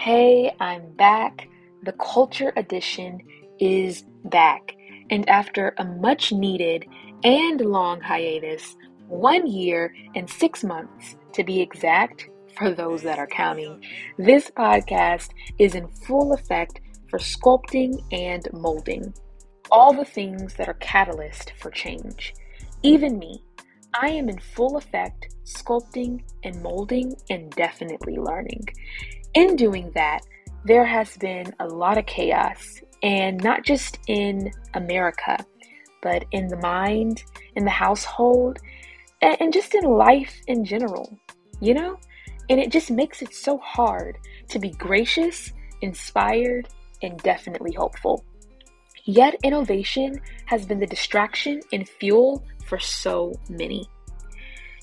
Hey, 0.00 0.54
I'm 0.60 0.92
back. 0.92 1.48
The 1.82 1.92
Culture 1.94 2.52
Edition 2.56 3.20
is 3.58 4.04
back. 4.26 4.76
And 5.10 5.28
after 5.28 5.74
a 5.76 5.84
much 5.84 6.30
needed 6.30 6.86
and 7.24 7.60
long 7.60 8.00
hiatus, 8.00 8.76
one 9.08 9.48
year 9.48 9.92
and 10.14 10.30
six 10.30 10.62
months 10.62 11.16
to 11.32 11.42
be 11.42 11.60
exact, 11.60 12.28
for 12.56 12.70
those 12.70 13.02
that 13.02 13.18
are 13.18 13.26
counting, 13.26 13.82
this 14.16 14.48
podcast 14.50 15.30
is 15.58 15.74
in 15.74 15.88
full 15.88 16.32
effect 16.32 16.80
for 17.10 17.18
sculpting 17.18 18.00
and 18.12 18.46
molding. 18.52 19.12
All 19.72 19.92
the 19.92 20.04
things 20.04 20.54
that 20.54 20.68
are 20.68 20.74
catalyst 20.74 21.54
for 21.58 21.72
change. 21.72 22.34
Even 22.84 23.18
me, 23.18 23.42
I 24.00 24.10
am 24.10 24.28
in 24.28 24.38
full 24.38 24.76
effect 24.76 25.34
sculpting 25.44 26.22
and 26.44 26.62
molding 26.62 27.16
and 27.30 27.50
definitely 27.50 28.16
learning. 28.16 28.64
In 29.34 29.56
doing 29.56 29.90
that, 29.94 30.20
there 30.64 30.86
has 30.86 31.16
been 31.16 31.54
a 31.60 31.66
lot 31.66 31.98
of 31.98 32.06
chaos, 32.06 32.80
and 33.02 33.42
not 33.42 33.64
just 33.64 33.98
in 34.08 34.50
America, 34.74 35.44
but 36.02 36.24
in 36.32 36.48
the 36.48 36.56
mind, 36.56 37.22
in 37.54 37.64
the 37.64 37.70
household, 37.70 38.58
and 39.20 39.52
just 39.52 39.74
in 39.74 39.84
life 39.84 40.34
in 40.46 40.64
general, 40.64 41.18
you 41.60 41.74
know? 41.74 41.98
And 42.50 42.58
it 42.58 42.72
just 42.72 42.90
makes 42.90 43.20
it 43.22 43.34
so 43.34 43.58
hard 43.58 44.16
to 44.48 44.58
be 44.58 44.70
gracious, 44.70 45.52
inspired, 45.82 46.68
and 47.02 47.18
definitely 47.18 47.72
hopeful. 47.72 48.24
Yet, 49.04 49.36
innovation 49.42 50.20
has 50.46 50.66
been 50.66 50.78
the 50.78 50.86
distraction 50.86 51.60
and 51.72 51.88
fuel 51.88 52.44
for 52.66 52.78
so 52.78 53.34
many. 53.48 53.88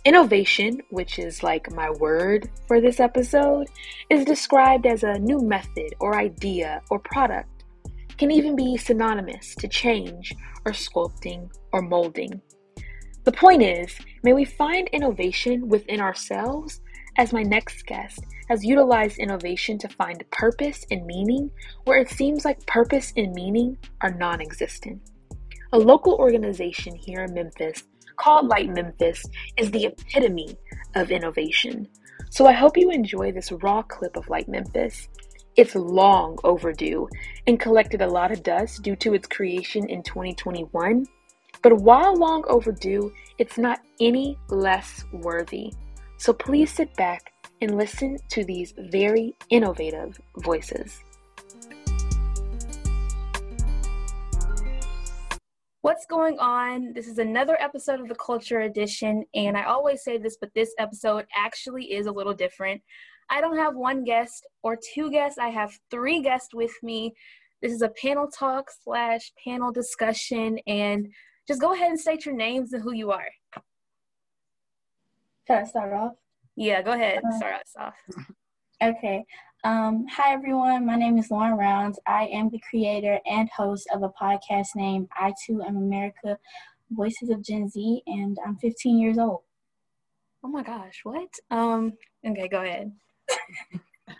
Innovation, 0.05 0.82
which 0.91 1.18
is 1.18 1.41
like 1.41 1.72
my 1.72 1.90
word 1.90 2.48
for 2.68 2.80
this 2.80 3.00
episode, 3.00 3.66
is 4.12 4.23
described 4.23 4.86
as 4.86 5.02
a 5.02 5.18
new 5.18 5.41
method 5.41 5.96
or 6.00 6.16
idea 6.16 6.84
or 6.91 7.00
product. 7.00 7.63
Can 8.20 8.30
even 8.30 8.55
be 8.55 8.77
synonymous 8.77 9.55
to 9.55 9.68
change 9.68 10.35
or 10.63 10.74
sculpting 10.74 11.49
or 11.71 11.82
molding. 11.82 12.40
The 13.24 13.32
point 13.32 13.63
is, 13.63 13.98
may 14.21 14.34
we 14.34 14.46
find 14.46 14.88
innovation 14.90 15.68
within 15.68 15.99
ourselves 15.99 16.82
as 17.18 17.34
my 17.34 17.41
next 17.41 17.87
guest 17.87 18.20
has 18.48 18.63
utilized 18.63 19.18
innovation 19.18 19.80
to 19.80 19.90
find 19.90 20.24
purpose 20.30 20.85
and 20.91 21.04
meaning 21.08 21.49
where 21.85 21.99
it 21.99 22.12
seems 22.12 22.46
like 22.46 22.63
purpose 22.68 23.12
and 23.18 23.34
meaning 23.34 23.76
are 24.02 24.12
non 24.12 24.40
existent. 24.40 25.02
A 25.74 25.80
local 25.80 26.13
organization 26.13 26.93
here 26.96 27.24
in 27.24 27.34
Memphis 27.34 27.84
called 28.18 28.48
LITE 28.48 28.70
Memphis 28.70 29.26
is 29.58 29.71
the 29.71 29.85
epitome 29.85 30.58
of 30.96 31.12
innovation. 31.12 31.88
So 32.30 32.48
I 32.48 32.52
hope 32.52 32.77
you 32.77 32.91
enjoy 32.91 33.32
this 33.32 33.52
raw 33.52 33.82
clip 33.82 34.18
of 34.18 34.30
LITE 34.30 34.49
Memphis. 34.49 35.08
It's 35.55 35.76
long 35.76 36.38
overdue 36.43 37.08
and 37.48 37.60
collected 37.60 38.02
a 38.02 38.10
lot 38.10 38.32
of 38.32 38.43
dust 38.43 38.84
due 38.84 38.96
to 38.98 39.13
its 39.13 39.27
creation 39.27 39.88
in 39.90 40.04
2021. 40.04 41.05
But 41.62 41.77
while 41.82 42.16
long 42.18 42.43
overdue, 42.48 43.13
it's 43.38 43.58
not 43.58 43.80
any 44.02 44.38
less 44.49 45.05
worthy. 45.13 45.71
So 46.18 46.34
please 46.34 46.71
sit 46.71 46.93
back 46.96 47.32
and 47.62 47.77
listen 47.77 48.18
to 48.32 48.43
these 48.43 48.74
very 48.77 49.34
innovative 49.49 50.20
voices. 50.40 51.05
What's 55.86 56.08
going 56.08 56.40
on? 56.40 56.94
This 56.94 57.08
is 57.08 57.20
another 57.20 57.62
episode 57.62 58.00
of 58.00 58.08
the 58.08 58.16
Culture 58.16 58.62
Edition, 58.62 59.24
and 59.36 59.55
I 59.55 59.66
always 59.66 60.04
say 60.04 60.18
this, 60.18 60.36
but 60.36 60.50
this 60.55 60.74
episode 60.80 61.27
actually 61.38 61.94
is 61.94 62.08
a 62.08 62.12
little 62.12 62.34
different. 62.34 62.82
I 63.30 63.40
don't 63.40 63.55
have 63.55 63.76
one 63.76 64.03
guest 64.03 64.47
or 64.64 64.80
two 64.96 65.12
guests, 65.12 65.38
I 65.38 65.50
have 65.50 65.78
three 65.92 66.24
guests 66.24 66.56
with 66.56 66.72
me. 66.81 67.14
This 67.62 67.72
is 67.72 67.84
a 67.84 67.90
panel 68.02 68.28
talk 68.28 68.72
slash 68.84 69.31
panel 69.44 69.72
discussion, 69.72 70.58
and 70.66 71.08
just 71.47 71.62
go 71.62 71.75
ahead 71.75 71.92
and 71.92 72.00
state 72.00 72.26
your 72.26 72.34
names 72.34 72.74
and 72.74 72.82
who 72.82 72.94
you 72.94 73.12
are. 73.12 73.30
Can 75.46 75.66
I 75.66 75.68
start 75.68 75.94
off? 75.94 76.14
Yeah, 76.56 76.82
go 76.82 76.94
ahead. 76.94 77.22
Uh, 77.24 77.38
start 77.38 77.62
us 77.62 77.76
off. 77.78 77.94
Okay. 78.84 79.24
Um, 79.66 80.06
hi, 80.08 80.31
everyone. 80.31 80.86
My 80.86 80.96
name 80.96 81.18
is 81.18 81.31
Lauren 81.31 81.58
Rounds. 81.58 81.98
I 82.06 82.26
am 82.28 82.52
the 82.52 82.62
creator 82.70 83.20
and 83.26 83.50
host 83.50 83.88
of 83.92 84.03
a 84.03 84.09
podcast 84.09 84.68
named 84.76 85.08
I 85.12 85.34
Too 85.44 85.64
Am 85.64 85.78
America 85.78 86.38
Voices 86.92 87.31
of 87.31 87.42
Gen 87.42 87.68
Z, 87.68 88.03
and 88.06 88.38
I'm 88.46 88.58
15 88.58 89.00
years 89.00 89.18
old. 89.18 89.42
Oh 90.44 90.50
my 90.50 90.62
gosh, 90.62 91.00
what? 91.02 91.34
Um, 91.50 91.94
okay, 92.24 92.48
go 92.48 92.62
ahead. 92.62 92.92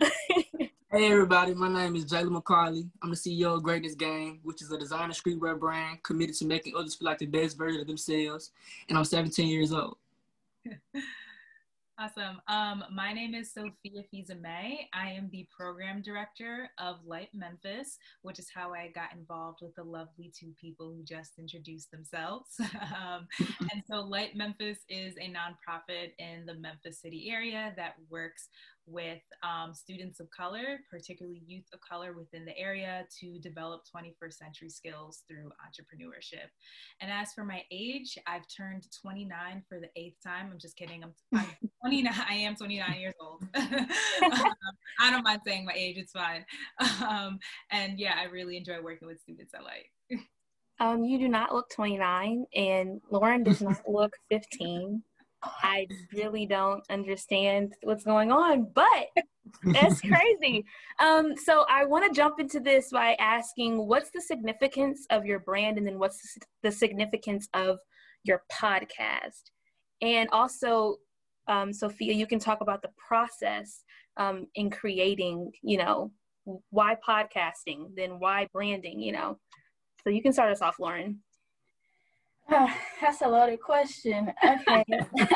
hey, 0.90 1.12
everybody. 1.12 1.54
My 1.54 1.68
name 1.68 1.94
is 1.94 2.06
Jalen 2.06 2.36
McCarley. 2.36 2.90
I'm 3.00 3.10
the 3.10 3.16
CEO 3.16 3.54
of 3.54 3.62
Greatness 3.62 3.94
Gang, 3.94 4.40
which 4.42 4.62
is 4.62 4.72
a 4.72 4.78
designer 4.78 5.12
streetwear 5.12 5.56
brand 5.56 6.02
committed 6.02 6.34
to 6.38 6.44
making 6.44 6.74
others 6.76 6.96
feel 6.96 7.06
like 7.06 7.18
the 7.18 7.26
best 7.26 7.56
version 7.56 7.80
of 7.80 7.86
themselves, 7.86 8.50
and 8.88 8.98
I'm 8.98 9.04
17 9.04 9.46
years 9.46 9.72
old. 9.72 9.96
Awesome. 11.98 12.42
Um, 12.46 12.84
my 12.92 13.14
name 13.14 13.34
is 13.34 13.54
Sophia 13.54 14.02
Fizame. 14.12 14.80
I 14.92 15.10
am 15.12 15.30
the 15.32 15.48
program 15.56 16.02
director 16.02 16.68
of 16.78 16.96
LITE 17.06 17.30
Memphis, 17.32 17.96
which 18.20 18.38
is 18.38 18.48
how 18.54 18.74
I 18.74 18.92
got 18.94 19.14
involved 19.14 19.60
with 19.62 19.74
the 19.76 19.82
lovely 19.82 20.30
two 20.38 20.52
people 20.60 20.92
who 20.92 21.02
just 21.02 21.38
introduced 21.38 21.90
themselves. 21.90 22.48
um, 22.60 23.26
and 23.72 23.82
so, 23.90 24.02
LITE 24.02 24.36
Memphis 24.36 24.80
is 24.90 25.14
a 25.16 25.32
nonprofit 25.32 26.10
in 26.18 26.44
the 26.44 26.52
Memphis 26.52 27.00
city 27.00 27.30
area 27.32 27.72
that 27.76 27.94
works 28.10 28.50
with 28.86 29.22
um, 29.42 29.74
students 29.74 30.20
of 30.20 30.30
color, 30.30 30.78
particularly 30.90 31.42
youth 31.46 31.64
of 31.72 31.80
color 31.80 32.12
within 32.12 32.44
the 32.44 32.56
area, 32.56 33.04
to 33.20 33.38
develop 33.38 33.82
21st 33.94 34.32
century 34.32 34.70
skills 34.70 35.22
through 35.28 35.50
entrepreneurship. 35.66 36.48
And 37.00 37.10
as 37.10 37.32
for 37.32 37.44
my 37.44 37.62
age, 37.70 38.16
I've 38.26 38.46
turned 38.48 38.86
29 39.00 39.62
for 39.68 39.80
the 39.80 39.88
eighth 39.96 40.22
time. 40.22 40.50
I'm 40.52 40.58
just 40.58 40.76
kidding. 40.76 41.02
I'm, 41.02 41.12
I'm 41.34 41.46
29. 41.82 42.12
I 42.28 42.34
am 42.34 42.54
29 42.54 43.00
years 43.00 43.14
old. 43.20 43.42
um, 43.54 43.88
I 45.00 45.10
don't 45.10 45.24
mind 45.24 45.40
saying 45.44 45.64
my 45.64 45.74
age. 45.74 45.96
It's 45.98 46.12
fine. 46.12 46.44
Um, 47.06 47.38
and 47.70 47.98
yeah, 47.98 48.14
I 48.18 48.24
really 48.24 48.56
enjoy 48.56 48.80
working 48.82 49.08
with 49.08 49.20
students 49.20 49.54
at 49.54 49.62
LITE. 49.62 50.20
Um, 50.78 51.04
you 51.04 51.18
do 51.18 51.26
not 51.26 51.54
look 51.54 51.70
29, 51.70 52.44
and 52.54 53.00
Lauren 53.10 53.42
does 53.42 53.62
not 53.62 53.80
look 53.88 54.12
15. 54.28 55.02
I 55.42 55.86
really 56.12 56.46
don't 56.46 56.84
understand 56.90 57.74
what's 57.82 58.04
going 58.04 58.32
on, 58.32 58.70
but 58.74 59.08
that's 59.72 60.00
crazy. 60.40 60.64
Um, 60.98 61.36
so 61.36 61.64
I 61.68 61.84
want 61.84 62.06
to 62.06 62.16
jump 62.16 62.40
into 62.40 62.60
this 62.60 62.90
by 62.90 63.14
asking 63.20 63.86
what's 63.86 64.10
the 64.10 64.20
significance 64.20 65.06
of 65.10 65.24
your 65.24 65.40
brand 65.40 65.78
and 65.78 65.86
then 65.86 65.98
what's 65.98 66.36
the 66.62 66.72
significance 66.72 67.48
of 67.54 67.78
your 68.24 68.42
podcast? 68.52 69.50
And 70.02 70.28
also, 70.32 70.96
um, 71.48 71.72
Sophia, 71.72 72.12
you 72.12 72.26
can 72.26 72.38
talk 72.38 72.60
about 72.60 72.82
the 72.82 72.90
process 73.08 73.84
um, 74.16 74.46
in 74.54 74.70
creating, 74.70 75.52
you 75.62 75.78
know, 75.78 76.10
why 76.70 76.96
podcasting, 77.06 77.94
then 77.96 78.18
why 78.18 78.48
branding, 78.52 79.00
you 79.00 79.12
know. 79.12 79.38
So 80.04 80.10
you 80.10 80.22
can 80.22 80.32
start 80.32 80.52
us 80.52 80.62
off, 80.62 80.78
Lauren. 80.78 81.20
Uh, 82.48 82.68
that's 83.00 83.22
a 83.22 83.28
loaded 83.28 83.60
question. 83.60 84.32
Okay. 84.44 84.84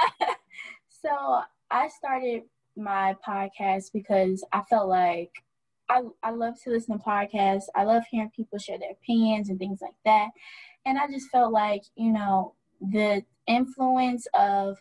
so 0.88 1.40
I 1.70 1.88
started 1.88 2.42
my 2.76 3.16
podcast 3.26 3.92
because 3.92 4.44
I 4.52 4.62
felt 4.62 4.88
like 4.88 5.30
I, 5.88 6.02
I 6.22 6.30
love 6.30 6.54
to 6.62 6.70
listen 6.70 6.98
to 6.98 7.04
podcasts. 7.04 7.64
I 7.74 7.84
love 7.84 8.04
hearing 8.10 8.30
people 8.34 8.58
share 8.58 8.78
their 8.78 8.92
opinions 8.92 9.48
and 9.48 9.58
things 9.58 9.80
like 9.82 9.96
that. 10.04 10.28
And 10.86 10.98
I 10.98 11.08
just 11.08 11.28
felt 11.30 11.52
like, 11.52 11.82
you 11.96 12.12
know, 12.12 12.54
the 12.80 13.22
influence 13.46 14.26
of 14.34 14.78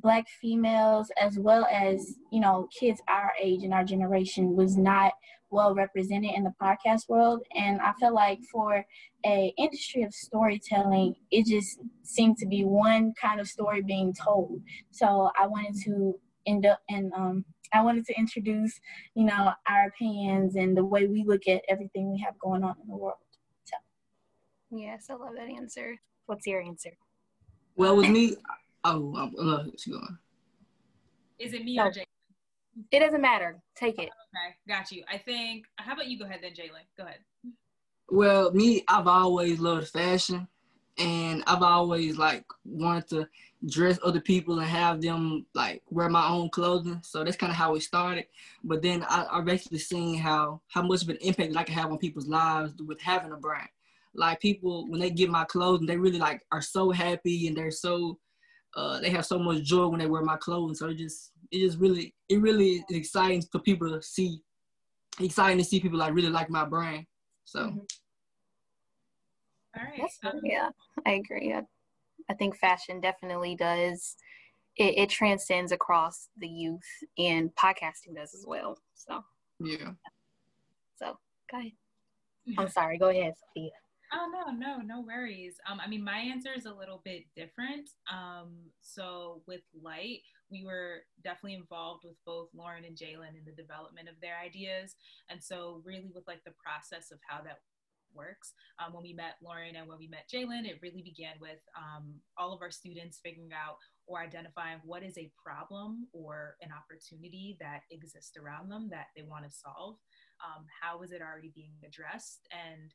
black 0.00 0.26
females 0.40 1.10
as 1.20 1.38
well 1.38 1.66
as, 1.72 2.16
you 2.30 2.40
know, 2.40 2.68
kids 2.78 3.00
our 3.08 3.32
age 3.42 3.64
and 3.64 3.72
our 3.72 3.82
generation 3.82 4.54
was 4.54 4.76
not 4.76 5.12
well 5.50 5.74
represented 5.74 6.30
in 6.34 6.44
the 6.44 6.52
podcast 6.60 7.08
world 7.08 7.42
and 7.54 7.80
i 7.80 7.92
feel 8.00 8.14
like 8.14 8.38
for 8.50 8.84
a 9.24 9.52
industry 9.58 10.02
of 10.02 10.12
storytelling 10.12 11.14
it 11.30 11.46
just 11.46 11.78
seemed 12.02 12.36
to 12.38 12.46
be 12.46 12.64
one 12.64 13.12
kind 13.20 13.40
of 13.40 13.48
story 13.48 13.82
being 13.82 14.14
told. 14.14 14.60
So 14.90 15.30
i 15.38 15.46
wanted 15.46 15.76
to 15.84 16.18
end 16.46 16.66
up 16.66 16.80
and 16.88 17.12
um, 17.14 17.44
i 17.72 17.82
wanted 17.82 18.04
to 18.06 18.14
introduce 18.16 18.78
you 19.14 19.24
know 19.24 19.52
our 19.68 19.86
opinions 19.88 20.56
and 20.56 20.76
the 20.76 20.84
way 20.84 21.06
we 21.06 21.24
look 21.24 21.48
at 21.48 21.62
everything 21.68 22.12
we 22.12 22.20
have 22.20 22.38
going 22.38 22.62
on 22.62 22.76
in 22.82 22.88
the 22.88 22.96
world. 22.96 23.16
So. 23.64 23.76
Yes 24.70 25.06
i 25.10 25.14
love 25.14 25.34
that 25.36 25.48
answer. 25.48 25.96
What's 26.26 26.46
your 26.46 26.60
answer? 26.60 26.90
Well 27.76 27.96
with 27.96 28.08
me 28.08 28.36
oh 28.84 29.14
i'm, 29.16 29.34
I'm 29.38 29.72
going 29.74 30.18
is 31.38 31.52
it 31.52 31.64
me 31.64 31.78
or 31.78 31.90
Jay? 31.90 32.06
It 32.90 33.00
doesn't 33.00 33.20
matter. 33.20 33.58
Take 33.74 33.98
it. 33.98 34.10
Okay, 34.10 34.56
got 34.68 34.90
you. 34.92 35.02
I 35.10 35.18
think. 35.18 35.64
How 35.76 35.94
about 35.94 36.08
you 36.08 36.18
go 36.18 36.26
ahead 36.26 36.40
then, 36.42 36.52
Jalen? 36.52 36.84
Go 36.96 37.04
ahead. 37.04 37.18
Well, 38.08 38.52
me, 38.52 38.84
I've 38.88 39.06
always 39.06 39.58
loved 39.58 39.88
fashion, 39.88 40.46
and 40.98 41.42
I've 41.46 41.62
always 41.62 42.18
like 42.18 42.44
wanted 42.64 43.08
to 43.08 43.28
dress 43.68 43.98
other 44.04 44.20
people 44.20 44.58
and 44.58 44.68
have 44.68 45.00
them 45.00 45.46
like 45.54 45.82
wear 45.90 46.08
my 46.08 46.28
own 46.28 46.50
clothing. 46.50 47.00
So 47.02 47.24
that's 47.24 47.36
kind 47.36 47.50
of 47.50 47.56
how 47.56 47.74
it 47.74 47.82
started. 47.82 48.26
But 48.62 48.82
then 48.82 49.04
I, 49.08 49.26
I 49.30 49.40
basically 49.40 49.78
seen 49.78 50.18
how 50.18 50.60
how 50.68 50.82
much 50.82 51.02
of 51.02 51.08
an 51.08 51.18
impact 51.20 51.52
that 51.52 51.58
I 51.58 51.64
can 51.64 51.74
have 51.74 51.90
on 51.90 51.98
people's 51.98 52.28
lives 52.28 52.74
with 52.82 53.00
having 53.00 53.32
a 53.32 53.36
brand. 53.36 53.68
Like 54.14 54.40
people 54.40 54.88
when 54.88 55.00
they 55.00 55.10
get 55.10 55.30
my 55.30 55.44
clothing, 55.44 55.86
they 55.86 55.96
really 55.96 56.18
like 56.18 56.42
are 56.52 56.62
so 56.62 56.90
happy 56.90 57.48
and 57.48 57.56
they're 57.56 57.70
so 57.70 58.18
uh, 58.76 59.00
they 59.00 59.10
have 59.10 59.26
so 59.26 59.38
much 59.38 59.62
joy 59.62 59.88
when 59.88 59.98
they 59.98 60.06
wear 60.06 60.22
my 60.22 60.36
clothes. 60.36 60.78
So 60.78 60.88
it 60.88 60.98
just 60.98 61.32
it 61.50 61.60
just 61.60 61.78
really 61.78 62.14
it 62.28 62.40
really 62.40 62.84
is 62.88 62.96
exciting 62.96 63.42
for 63.50 63.58
people 63.60 63.88
to 63.90 64.02
see 64.02 64.40
exciting 65.18 65.58
to 65.58 65.64
see 65.64 65.80
people 65.80 65.98
like 65.98 66.14
really 66.14 66.28
like 66.28 66.50
my 66.50 66.64
brand. 66.64 67.06
So 67.44 67.60
mm-hmm. 67.60 67.78
All 69.78 69.84
right. 69.84 70.10
Um, 70.24 70.40
yeah, 70.42 70.70
I 71.04 71.12
agree. 71.12 71.52
I, 71.52 71.62
I, 72.30 72.34
think 72.34 72.56
fashion 72.56 73.00
definitely 73.00 73.54
does. 73.56 74.16
It, 74.76 74.98
it, 74.98 75.10
transcends 75.10 75.70
across 75.70 76.28
the 76.38 76.48
youth, 76.48 76.80
and 77.18 77.50
podcasting 77.56 78.14
does 78.16 78.34
as 78.34 78.44
well. 78.46 78.78
So 78.94 79.22
yeah. 79.60 79.90
So 80.96 81.18
go 81.50 81.58
ahead. 81.58 81.72
I'm 82.58 82.68
sorry. 82.68 82.96
Go 82.96 83.08
ahead, 83.08 83.34
Sophia. 83.36 83.70
Oh 84.12 84.30
no, 84.30 84.52
no, 84.52 84.78
no 84.78 85.00
worries. 85.00 85.56
Um, 85.70 85.80
I 85.84 85.88
mean, 85.88 86.04
my 86.04 86.18
answer 86.18 86.50
is 86.56 86.66
a 86.66 86.72
little 86.72 87.02
bit 87.04 87.24
different. 87.34 87.90
Um, 88.12 88.54
so 88.80 89.42
with 89.46 89.62
LITE, 89.82 90.22
we 90.50 90.64
were 90.64 91.00
definitely 91.24 91.54
involved 91.54 92.04
with 92.04 92.14
both 92.24 92.48
Lauren 92.54 92.84
and 92.84 92.96
Jalen 92.96 93.34
in 93.36 93.44
the 93.44 93.60
development 93.60 94.08
of 94.08 94.14
their 94.22 94.38
ideas, 94.38 94.94
and 95.28 95.42
so 95.42 95.82
really 95.84 96.10
with 96.14 96.24
like 96.28 96.44
the 96.44 96.54
process 96.62 97.10
of 97.10 97.18
how 97.28 97.42
that 97.42 97.58
works. 98.14 98.54
Um, 98.78 98.92
when 98.94 99.02
we 99.02 99.12
met 99.12 99.36
Lauren 99.42 99.76
and 99.76 99.88
when 99.88 99.98
we 99.98 100.08
met 100.08 100.30
Jalen, 100.32 100.64
it 100.64 100.80
really 100.82 101.02
began 101.02 101.34
with 101.40 101.58
um, 101.76 102.14
all 102.38 102.52
of 102.52 102.62
our 102.62 102.70
students 102.70 103.20
figuring 103.22 103.50
out 103.52 103.76
or 104.06 104.20
identifying 104.20 104.78
what 104.84 105.02
is 105.02 105.18
a 105.18 105.30
problem 105.36 106.06
or 106.12 106.56
an 106.62 106.70
opportunity 106.70 107.56
that 107.60 107.80
exists 107.90 108.36
around 108.36 108.70
them 108.70 108.88
that 108.90 109.06
they 109.16 109.22
want 109.22 109.44
to 109.44 109.50
solve. 109.50 109.96
Um, 110.40 110.64
how 110.80 111.02
is 111.02 111.12
it 111.12 111.20
already 111.20 111.52
being 111.54 111.74
addressed? 111.84 112.46
And 112.52 112.92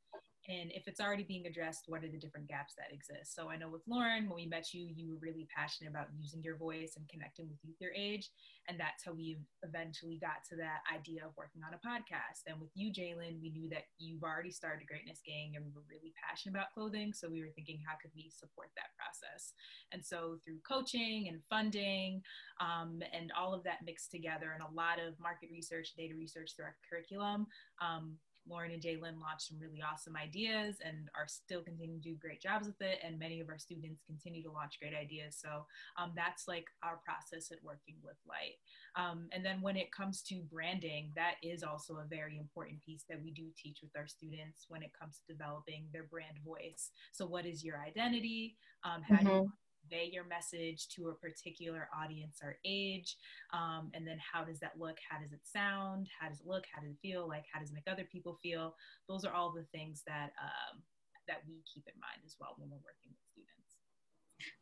and 0.48 0.72
if 0.74 0.88
it's 0.88 1.00
already 1.00 1.24
being 1.24 1.46
addressed 1.46 1.86
what 1.88 2.04
are 2.04 2.10
the 2.10 2.18
different 2.18 2.48
gaps 2.48 2.74
that 2.78 2.94
exist? 2.94 3.36
So 3.36 3.50
i 3.50 3.58
know 3.58 3.70
with 3.70 3.82
lauren 3.88 4.28
when 4.28 4.36
we 4.36 4.46
met 4.46 4.74
you 4.74 4.88
you 4.96 5.10
were 5.10 5.20
really 5.20 5.48
passionate 5.56 5.90
about 5.90 6.08
using 6.18 6.42
your 6.44 6.58
voice 6.58 6.94
and 6.98 7.08
connecting 7.10 7.48
with 7.48 7.58
youth 7.64 7.78
your 7.80 7.92
age 7.96 8.30
and 8.68 8.80
that's 8.80 9.04
how 9.04 9.14
we 9.14 9.38
eventually 9.64 10.18
got 10.22 10.46
to 10.50 10.56
that 10.56 10.86
idea 10.94 11.26
of 11.26 11.36
working 11.36 11.62
on 11.66 11.74
a 11.74 11.82
podcast. 11.82 12.46
And 12.46 12.60
with 12.60 12.70
you 12.76 12.94
jalen 12.94 13.42
we 13.42 13.50
knew 13.50 13.70
that 13.70 13.90
you've 13.98 14.24
already 14.24 14.52
started 14.52 14.84
a 14.84 14.86
greatness 14.86 15.20
gang 15.26 15.54
and 15.56 15.66
we 15.66 15.72
were 15.74 15.86
really 15.90 16.14
passionate 16.16 16.56
about 16.56 16.74
clothing 16.74 17.14
so 17.14 17.30
we 17.30 17.42
were 17.42 17.54
thinking 17.56 17.80
how 17.86 17.96
could 18.02 18.12
we 18.16 18.30
support 18.30 18.70
that 18.76 18.94
process? 18.98 19.54
And 19.92 20.06
so 20.06 20.38
through 20.46 20.62
coaching 20.68 21.28
and 21.28 21.42
funding 21.50 22.22
um, 22.60 23.02
and 23.14 23.32
all 23.38 23.54
of 23.54 23.64
that 23.64 23.84
mixed 23.86 24.12
together 24.12 24.54
and 24.54 24.64
a 24.64 24.76
lot 24.76 25.00
of 25.00 25.20
market 25.20 25.50
research 25.52 25.94
data 25.98 26.14
research 26.16 26.52
through 26.56 26.66
our 26.66 26.76
curriculum 26.88 27.48
um, 27.82 28.16
Lauren 28.52 28.72
and 28.72 28.82
Jalen 28.82 29.22
launched 29.22 29.48
some 29.48 29.60
really 29.60 29.82
awesome 29.82 30.18
ideas 30.18 30.78
and 30.86 31.10
are 31.16 31.28
still 31.28 31.62
continuing 31.62 32.02
to 32.02 32.10
do 32.10 32.16
great 32.16 32.42
jobs 32.42 32.68
with 32.68 32.82
it. 32.82 33.00
And 33.04 33.18
many 33.18 33.40
of 33.40 33.50
our 33.50 33.58
students 33.58 34.04
continue 34.06 34.44
to 34.44 34.52
launch 34.52 34.80
great 34.80 34.94
ideas. 34.94 35.38
So 35.42 35.66
um, 35.98 36.12
that's 36.16 36.48
like 36.48 36.66
our 36.84 37.00
process 37.06 37.52
at 37.52 37.64
working 37.64 37.96
with 38.04 38.18
LITE. 38.28 38.60
Um, 38.98 39.30
and 39.32 39.46
then 39.46 39.62
when 39.62 39.78
it 39.78 39.92
comes 39.92 40.22
to 40.24 40.44
branding, 40.52 41.12
that 41.16 41.36
is 41.42 41.64
also 41.64 41.96
a 41.96 42.08
very 42.10 42.38
important 42.38 42.84
piece 42.86 43.06
that 43.10 43.24
we 43.24 43.32
do 43.32 43.46
teach 43.56 43.80
with 43.82 43.92
our 43.96 44.08
students 44.08 44.66
when 44.68 44.84
it 44.84 44.92
comes 45.00 45.20
to 45.20 45.34
developing 45.34 45.86
their 45.94 46.04
brand 46.04 46.38
voice. 46.46 46.92
So, 47.14 47.26
what 47.26 47.46
is 47.46 47.64
your 47.64 47.80
identity? 47.80 48.58
Um, 48.84 49.02
how 49.02 49.16
mm-hmm. 49.16 49.26
do 49.26 49.32
you 49.32 49.40
mm-hmm 49.40 49.71
convey 49.82 50.10
your 50.12 50.26
message 50.26 50.88
to 50.90 51.10
a 51.10 51.14
particular 51.14 51.90
audience 51.96 52.40
or 52.44 52.58
age 52.66 53.18
um, 53.54 53.92
and 53.94 54.08
then 54.08 54.18
how 54.20 54.44
does 54.44 54.60
that 54.60 54.80
look? 54.80 54.98
How 55.10 55.20
does 55.20 55.34
it 55.34 55.42
sound? 55.44 56.08
How 56.20 56.30
does 56.30 56.40
it 56.40 56.48
look? 56.48 56.66
How 56.74 56.82
does 56.82 56.92
it 56.92 56.98
feel? 57.02 57.28
Like 57.28 57.46
how 57.52 57.60
does 57.60 57.70
it 57.70 57.74
make 57.74 57.92
other 57.92 58.08
people 58.12 58.38
feel? 58.42 58.76
Those 59.10 59.26
are 59.26 59.34
all 59.34 59.52
the 59.52 59.66
things 59.72 60.04
that 60.08 60.32
um, 60.42 60.82
that 61.28 61.42
we 61.48 61.62
keep 61.72 61.84
in 61.88 62.00
mind 62.00 62.22
as 62.26 62.36
well 62.40 62.56
when 62.58 62.70
we're 62.70 62.78
working 62.78 63.12
with 63.12 63.20
students. 63.32 63.52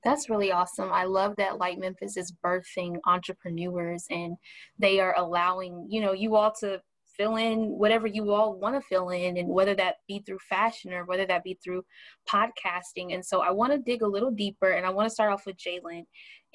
That's 0.03 0.29
really 0.29 0.51
awesome. 0.51 0.91
I 0.91 1.05
love 1.05 1.35
that 1.37 1.57
LITE 1.57 1.79
Memphis 1.79 2.17
is 2.17 2.33
birthing 2.43 2.97
entrepreneurs 3.05 4.05
and 4.09 4.35
they 4.77 4.99
are 4.99 5.15
allowing, 5.17 5.87
you 5.89 6.01
know, 6.01 6.11
you 6.11 6.35
all 6.35 6.53
to 6.59 6.81
fill 7.19 7.35
in 7.35 7.77
whatever 7.77 8.07
you 8.07 8.31
all 8.31 8.57
want 8.57 8.75
to 8.75 8.81
fill 8.81 9.09
in 9.09 9.35
and 9.37 9.49
whether 9.49 9.75
that 9.75 9.95
be 10.07 10.23
through 10.25 10.39
fashion 10.39 10.93
or 10.93 11.03
whether 11.03 11.25
that 11.25 11.43
be 11.43 11.59
through 11.61 11.83
podcasting. 12.27 13.13
And 13.13 13.25
so 13.25 13.41
i 13.41 13.51
want 13.51 13.73
to 13.73 13.77
dig 13.77 14.01
a 14.01 14.07
little 14.07 14.31
deeper 14.31 14.71
and 14.71 14.85
i 14.85 14.89
want 14.89 15.05
to 15.07 15.13
start 15.13 15.31
off 15.31 15.45
with 15.45 15.57
jalen 15.57 16.05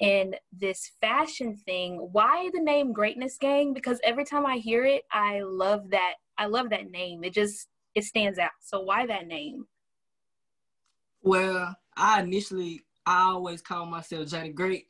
and 0.01 0.35
this 0.51 0.91
fashion 0.99 1.55
thing. 1.55 1.97
Why 2.11 2.49
the 2.53 2.59
name 2.59 2.91
greatness 2.91 3.37
gang? 3.39 3.73
Because 3.73 3.99
every 4.03 4.25
time 4.25 4.45
i 4.45 4.57
hear 4.57 4.83
it 4.85 5.03
i 5.11 5.41
love 5.41 5.91
that 5.91 6.15
i 6.37 6.47
love 6.47 6.71
that 6.71 6.89
name. 6.89 7.23
It 7.23 7.33
just 7.33 7.67
it 7.93 8.03
stands 8.03 8.39
out. 8.39 8.51
So 8.61 8.81
why 8.81 9.05
that 9.05 9.27
name? 9.27 9.67
Well 11.21 11.75
i 11.95 12.21
initially 12.21 12.81
i 13.05 13.21
always 13.21 13.61
call 13.61 13.85
myself 13.85 14.29
Jay 14.29 14.47
the 14.47 14.49
Great 14.49 14.87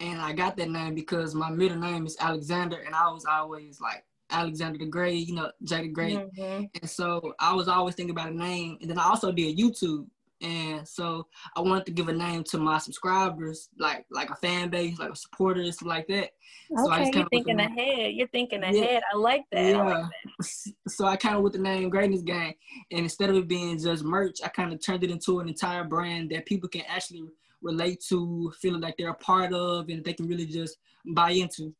and 0.00 0.20
i 0.20 0.32
got 0.32 0.56
that 0.56 0.68
name 0.68 0.94
because 0.94 1.34
my 1.34 1.48
middle 1.50 1.78
name 1.78 2.06
is 2.06 2.16
alexander 2.18 2.78
and 2.78 2.94
i 2.94 3.08
was 3.08 3.24
always 3.24 3.80
like 3.80 4.04
Alexander 4.32 4.78
the 4.78 4.86
Great, 4.86 5.28
you 5.28 5.34
know, 5.34 5.52
Jay 5.62 5.82
the 5.82 5.88
Great. 5.88 6.16
Mm-hmm. 6.18 6.64
And 6.80 6.90
so 6.90 7.34
I 7.38 7.54
was 7.54 7.68
always 7.68 7.94
thinking 7.94 8.10
about 8.10 8.32
a 8.32 8.34
name. 8.34 8.78
And 8.80 8.90
then 8.90 8.98
I 8.98 9.04
also 9.04 9.30
did 9.30 9.56
YouTube. 9.56 10.06
And 10.40 10.88
so 10.88 11.28
I 11.54 11.60
wanted 11.60 11.86
to 11.86 11.92
give 11.92 12.08
a 12.08 12.12
name 12.12 12.42
to 12.50 12.58
my 12.58 12.78
subscribers, 12.78 13.68
like 13.78 14.06
like 14.10 14.28
a 14.28 14.34
fan 14.34 14.70
base, 14.70 14.98
like 14.98 15.12
a 15.12 15.14
supporters, 15.14 15.80
like 15.82 16.08
that. 16.08 16.30
So 16.76 16.92
okay, 16.92 17.12
you're 17.14 17.28
thinking 17.28 17.60
ahead. 17.60 18.14
You're 18.14 18.26
thinking 18.26 18.60
ahead. 18.64 18.74
Yeah. 18.74 19.00
I 19.14 19.16
like 19.16 19.44
that. 19.52 19.70
Yeah. 19.70 19.82
I 19.82 20.00
like 20.00 20.10
that. 20.40 20.72
So 20.88 21.06
I 21.06 21.14
kind 21.14 21.36
of 21.36 21.42
with 21.42 21.52
the 21.52 21.60
name 21.60 21.90
Greatness 21.90 22.22
Gang, 22.22 22.54
and 22.90 23.02
instead 23.02 23.30
of 23.30 23.36
it 23.36 23.46
being 23.46 23.78
just 23.78 24.02
merch, 24.02 24.38
I 24.44 24.48
kind 24.48 24.72
of 24.72 24.80
turned 24.80 25.04
it 25.04 25.12
into 25.12 25.38
an 25.38 25.48
entire 25.48 25.84
brand 25.84 26.30
that 26.30 26.44
people 26.44 26.68
can 26.68 26.82
actually 26.88 27.22
relate 27.60 28.02
to, 28.08 28.52
feeling 28.60 28.80
like 28.80 28.96
they're 28.96 29.10
a 29.10 29.14
part 29.14 29.52
of, 29.52 29.88
and 29.90 30.04
they 30.04 30.12
can 30.12 30.26
really 30.26 30.46
just 30.46 30.78
buy 31.06 31.30
into. 31.30 31.72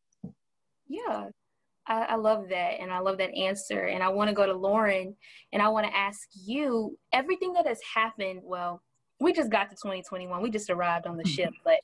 Yeah, 0.87 1.31
I, 1.87 2.02
I, 2.02 2.14
love 2.17 2.49
that 2.50 2.81
and 2.81 2.93
I 2.93 3.00
love 3.00 3.19
that 3.19 3.34
answer. 3.34 3.87
And 3.87 4.02
I 4.02 4.08
want 4.08 4.29
to 4.29 4.34
go 4.34 4.46
to 4.46 4.55
Lauren 4.55 5.17
and 5.52 5.61
I 5.62 5.69
want 5.69 5.87
to 5.87 5.96
ask 5.96 6.29
you 6.34 6.96
everything 7.12 7.52
that 7.55 7.67
has 7.67 7.81
happened. 7.94 8.40
Well, 8.44 8.82
we 9.20 9.32
just 9.32 9.50
got 9.50 9.70
to 9.70 9.76
2021, 9.76 10.43
we 10.43 10.50
just 10.50 10.70
arrived 10.70 11.06
on 11.06 11.17
the 11.17 11.23
mm-hmm. 11.23 11.32
ship, 11.32 11.52
but 11.64 11.79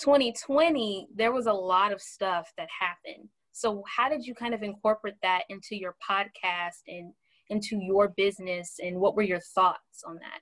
2020, 0.00 1.08
there 1.14 1.32
was 1.32 1.46
a 1.46 1.52
lot 1.52 1.92
of 1.92 2.00
stuff 2.00 2.52
that 2.56 2.68
happened. 2.78 3.28
So, 3.52 3.82
how 3.86 4.08
did 4.08 4.24
you 4.24 4.34
kind 4.34 4.54
of 4.54 4.62
incorporate 4.62 5.16
that 5.22 5.42
into 5.48 5.76
your 5.76 5.96
podcast 6.08 6.82
and 6.86 7.12
into 7.50 7.78
your 7.80 8.08
business? 8.16 8.76
And 8.80 9.00
what 9.00 9.16
were 9.16 9.22
your 9.22 9.40
thoughts 9.40 10.04
on 10.06 10.14
that? 10.16 10.40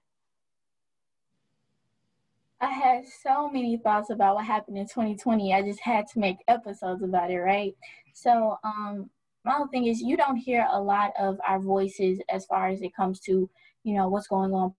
I 2.61 2.71
had 2.71 3.05
so 3.07 3.51
many 3.51 3.77
thoughts 3.77 4.11
about 4.11 4.37
what 4.37 4.47
happened 4.47 4.79
in 4.79 4.87
2020. 4.87 5.53
I 5.53 5.63
just 5.63 5.81
had 5.81 6.07
to 6.09 6.19
make 6.19 6.39
episodes 6.49 7.03
about 7.03 7.31
it, 7.31 7.39
right? 7.39 7.75
So, 8.15 8.57
um, 8.65 9.11
my 9.45 9.53
whole 9.53 9.69
thing 9.69 9.87
is 9.87 10.01
you 10.01 10.17
don't 10.17 10.37
hear 10.37 10.67
a 10.73 10.81
lot 10.81 11.13
of 11.19 11.39
our 11.47 11.61
voices 11.61 12.19
as 12.31 12.47
far 12.47 12.69
as 12.69 12.83
it 12.83 12.97
comes 12.97 13.21
to, 13.21 13.49
you 13.85 13.95
know, 13.95 14.09
what's 14.09 14.27
going 14.27 14.53
on 14.53 14.75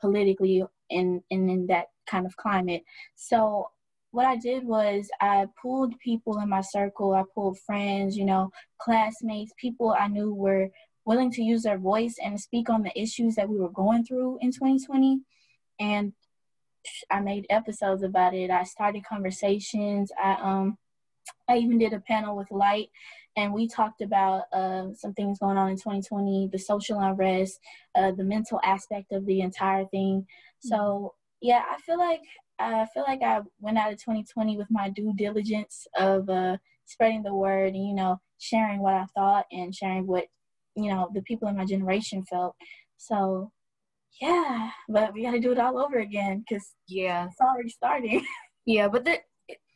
politically 0.00 0.62
in, 0.90 1.22
in, 1.30 1.48
in 1.48 1.66
that 1.68 1.86
kind 2.08 2.26
of 2.26 2.36
climate. 2.36 2.82
So, 3.14 3.70
what 4.10 4.26
I 4.26 4.36
did 4.36 4.66
was 4.66 5.08
I 5.20 5.46
pulled 5.62 5.98
people 6.00 6.40
in 6.40 6.48
my 6.48 6.62
circle, 6.62 7.14
I 7.14 7.22
pulled 7.32 7.60
friends, 7.60 8.16
you 8.16 8.24
know, 8.24 8.50
classmates, 8.78 9.52
people 9.56 9.94
I 9.96 10.08
knew 10.08 10.34
were 10.34 10.68
willing 11.04 11.30
to 11.32 11.42
use 11.42 11.62
their 11.62 11.78
voice 11.78 12.16
and 12.22 12.40
speak 12.40 12.68
on 12.68 12.82
the 12.82 13.00
issues 13.00 13.36
that 13.36 13.48
we 13.48 13.56
were 13.56 13.70
going 13.70 14.04
through 14.04 14.38
in 14.40 14.50
2020. 14.50 15.20
And 15.78 16.12
I 17.10 17.20
made 17.20 17.46
episodes 17.50 18.02
about 18.02 18.34
it. 18.34 18.50
I 18.50 18.64
started 18.64 19.04
conversations. 19.04 20.10
I 20.22 20.32
um 20.40 20.78
I 21.48 21.58
even 21.58 21.78
did 21.78 21.92
a 21.92 22.00
panel 22.00 22.36
with 22.36 22.50
LITE, 22.50 22.90
and 23.36 23.52
we 23.52 23.68
talked 23.68 24.00
about 24.00 24.44
uh, 24.52 24.92
some 24.94 25.12
things 25.14 25.38
going 25.38 25.56
on 25.56 25.70
in 25.70 25.76
2020, 25.76 26.48
the 26.50 26.58
social 26.58 27.00
unrest, 27.00 27.58
uh, 27.96 28.12
the 28.12 28.24
mental 28.24 28.60
aspect 28.64 29.12
of 29.12 29.26
the 29.26 29.40
entire 29.40 29.84
thing. 29.86 30.26
So 30.60 31.14
yeah, 31.40 31.62
I 31.70 31.78
feel 31.80 31.98
like 31.98 32.22
I 32.58 32.86
feel 32.92 33.04
like 33.06 33.22
I 33.22 33.40
went 33.60 33.78
out 33.78 33.92
of 33.92 33.98
2020 33.98 34.56
with 34.56 34.68
my 34.70 34.90
due 34.90 35.12
diligence 35.16 35.86
of 35.96 36.28
uh, 36.28 36.58
spreading 36.84 37.22
the 37.22 37.34
word 37.34 37.74
and 37.74 37.86
you 37.86 37.94
know 37.94 38.20
sharing 38.38 38.80
what 38.80 38.94
I 38.94 39.06
thought 39.14 39.46
and 39.50 39.74
sharing 39.74 40.06
what 40.06 40.26
you 40.76 40.90
know 40.90 41.08
the 41.14 41.22
people 41.22 41.48
in 41.48 41.56
my 41.56 41.64
generation 41.64 42.24
felt. 42.24 42.54
So 42.96 43.50
yeah, 44.20 44.70
but 44.88 45.12
we 45.12 45.22
got 45.22 45.32
to 45.32 45.40
do 45.40 45.52
it 45.52 45.58
all 45.58 45.78
over 45.78 45.98
again 45.98 46.44
because 46.48 46.74
yeah, 46.88 47.26
it's 47.26 47.40
already 47.40 47.68
starting. 47.68 48.24
yeah, 48.66 48.88
but 48.88 49.04
the, 49.04 49.18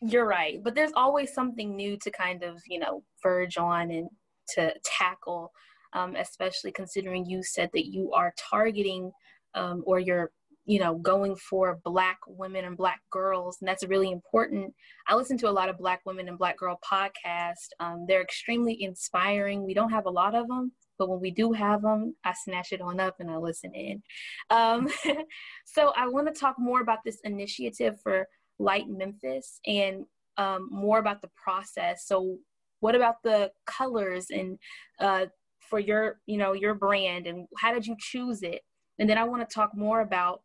you're 0.03 0.27
right. 0.27 0.63
But 0.63 0.75
there's 0.75 0.93
always 0.95 1.33
something 1.33 1.75
new 1.75 1.97
to 2.03 2.11
kind 2.11 2.43
of 2.43 2.59
you 2.69 2.79
know 2.79 3.03
verge 3.23 3.57
on 3.57 3.91
and 3.91 4.09
to 4.55 4.75
tackle, 4.85 5.51
um, 5.95 6.17
especially 6.17 6.73
considering 6.73 7.27
you 7.27 7.43
said 7.43 7.71
that 7.75 7.87
you 7.87 8.13
are 8.13 8.35
targeting 8.51 9.11
um, 9.55 9.83
or 9.87 9.99
you're 9.99 10.31
you 10.67 10.81
know, 10.81 10.95
going 10.97 11.37
for 11.37 11.79
Black 11.85 12.19
women 12.27 12.65
and 12.65 12.77
Black 12.77 13.01
girls, 13.11 13.59
and 13.61 13.69
that's 13.69 13.87
really 13.87 14.11
important. 14.11 14.73
I 15.09 15.15
listen 15.15 15.37
to 15.39 15.49
a 15.49 15.53
lot 15.53 15.69
of 15.69 15.77
Black 15.77 16.01
women 16.07 16.29
and 16.29 16.39
Black 16.39 16.59
girl 16.59 16.79
podcasts. 16.91 17.69
Um, 17.81 18.07
they're 18.09 18.23
extremely 18.23 18.83
inspiring. 18.83 19.65
We 19.65 19.75
don't 19.75 19.91
have 19.91 20.07
a 20.07 20.11
lot 20.11 20.35
of 20.35 20.49
them, 20.49 20.73
but 20.99 21.09
when 21.09 21.21
we 21.21 21.31
do 21.31 21.53
have 21.53 21.83
them, 21.83 22.15
I 22.25 22.33
snatch 22.33 22.73
it 22.73 22.81
on 22.81 23.01
up 23.01 23.17
and 23.21 23.31
I 23.31 23.37
listen 23.37 23.75
in. 23.75 24.03
Um, 24.51 24.89
so 25.65 25.93
I 25.97 26.09
want 26.09 26.33
to 26.33 26.39
talk 26.39 26.57
more 26.59 26.81
about 26.81 26.99
this 27.05 27.19
initiative 27.25 27.97
for 28.03 28.27
LITE 28.59 28.89
Memphis 28.89 29.61
and 29.67 30.05
um, 30.37 30.69
more 30.71 30.99
about 30.99 31.23
the 31.23 31.31
process. 31.43 32.07
So, 32.07 32.39
what 32.81 32.95
about 32.95 33.17
the 33.25 33.51
colors 33.67 34.27
and 34.31 34.59
uh, 35.01 35.27
for 35.59 35.79
your, 35.79 36.19
you 36.27 36.37
know, 36.37 36.53
your 36.53 36.75
brand, 36.75 37.27
and 37.27 37.47
how 37.59 37.73
did 37.73 37.87
you 37.87 37.97
choose 37.99 38.43
it? 38.43 38.61
And 38.99 39.09
then 39.09 39.17
I 39.17 39.25
want 39.25 39.49
to 39.49 39.55
talk 39.55 39.75
more 39.75 40.03
about 40.03 40.43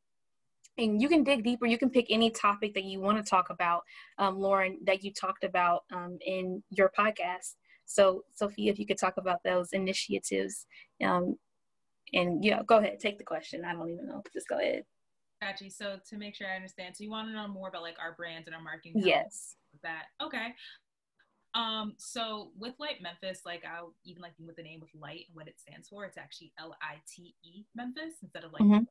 and 0.79 1.01
you 1.01 1.09
can 1.09 1.23
dig 1.23 1.43
deeper. 1.43 1.65
You 1.65 1.77
can 1.77 1.89
pick 1.89 2.05
any 2.09 2.31
topic 2.31 2.73
that 2.73 2.85
you 2.85 3.01
want 3.01 3.23
to 3.23 3.29
talk 3.29 3.49
about, 3.49 3.83
um, 4.17 4.39
Lauren, 4.39 4.79
that 4.85 5.03
you 5.03 5.11
talked 5.11 5.43
about 5.43 5.83
um, 5.93 6.17
in 6.25 6.63
your 6.69 6.89
podcast. 6.97 7.55
So, 7.89 8.23
Sophia, 8.35 8.71
if 8.71 8.77
you 8.77 8.85
could 8.85 8.99
talk 8.99 9.17
about 9.17 9.41
those 9.43 9.73
initiatives, 9.73 10.67
um, 11.03 11.37
and 12.13 12.45
yeah, 12.45 12.61
go 12.65 12.77
ahead, 12.77 12.99
take 12.99 13.17
the 13.17 13.23
question. 13.23 13.65
I 13.65 13.73
don't 13.73 13.89
even 13.89 14.07
know. 14.07 14.21
Just 14.31 14.47
go 14.47 14.59
ahead. 14.59 14.83
Gotcha. 15.41 15.71
So 15.71 15.97
to 16.09 16.17
make 16.17 16.35
sure 16.35 16.47
I 16.47 16.55
understand, 16.55 16.95
so 16.95 17.03
you 17.03 17.09
want 17.09 17.29
to 17.29 17.33
know 17.33 17.47
more 17.47 17.67
about 17.67 17.81
like 17.81 17.97
our 17.99 18.13
brands 18.13 18.47
and 18.47 18.55
our 18.55 18.61
marketing? 18.61 18.93
Yes. 18.95 19.55
That 19.81 20.03
okay. 20.21 20.53
Um, 21.55 21.95
so 21.97 22.51
with 22.59 22.75
LITE 22.77 23.01
Memphis, 23.01 23.41
like 23.43 23.63
I'll 23.65 23.95
even 24.05 24.21
like 24.21 24.33
with 24.45 24.55
the 24.55 24.63
name 24.63 24.83
of 24.83 24.89
Light 24.99 25.25
and 25.27 25.35
what 25.35 25.47
it 25.47 25.59
stands 25.59 25.89
for, 25.89 26.05
it's 26.05 26.17
actually 26.17 26.53
L 26.59 26.75
I 26.81 26.97
T 27.11 27.33
E 27.43 27.65
Memphis 27.75 28.15
instead 28.21 28.43
of 28.43 28.53
like 28.53 28.61
mm-hmm. 28.61 28.83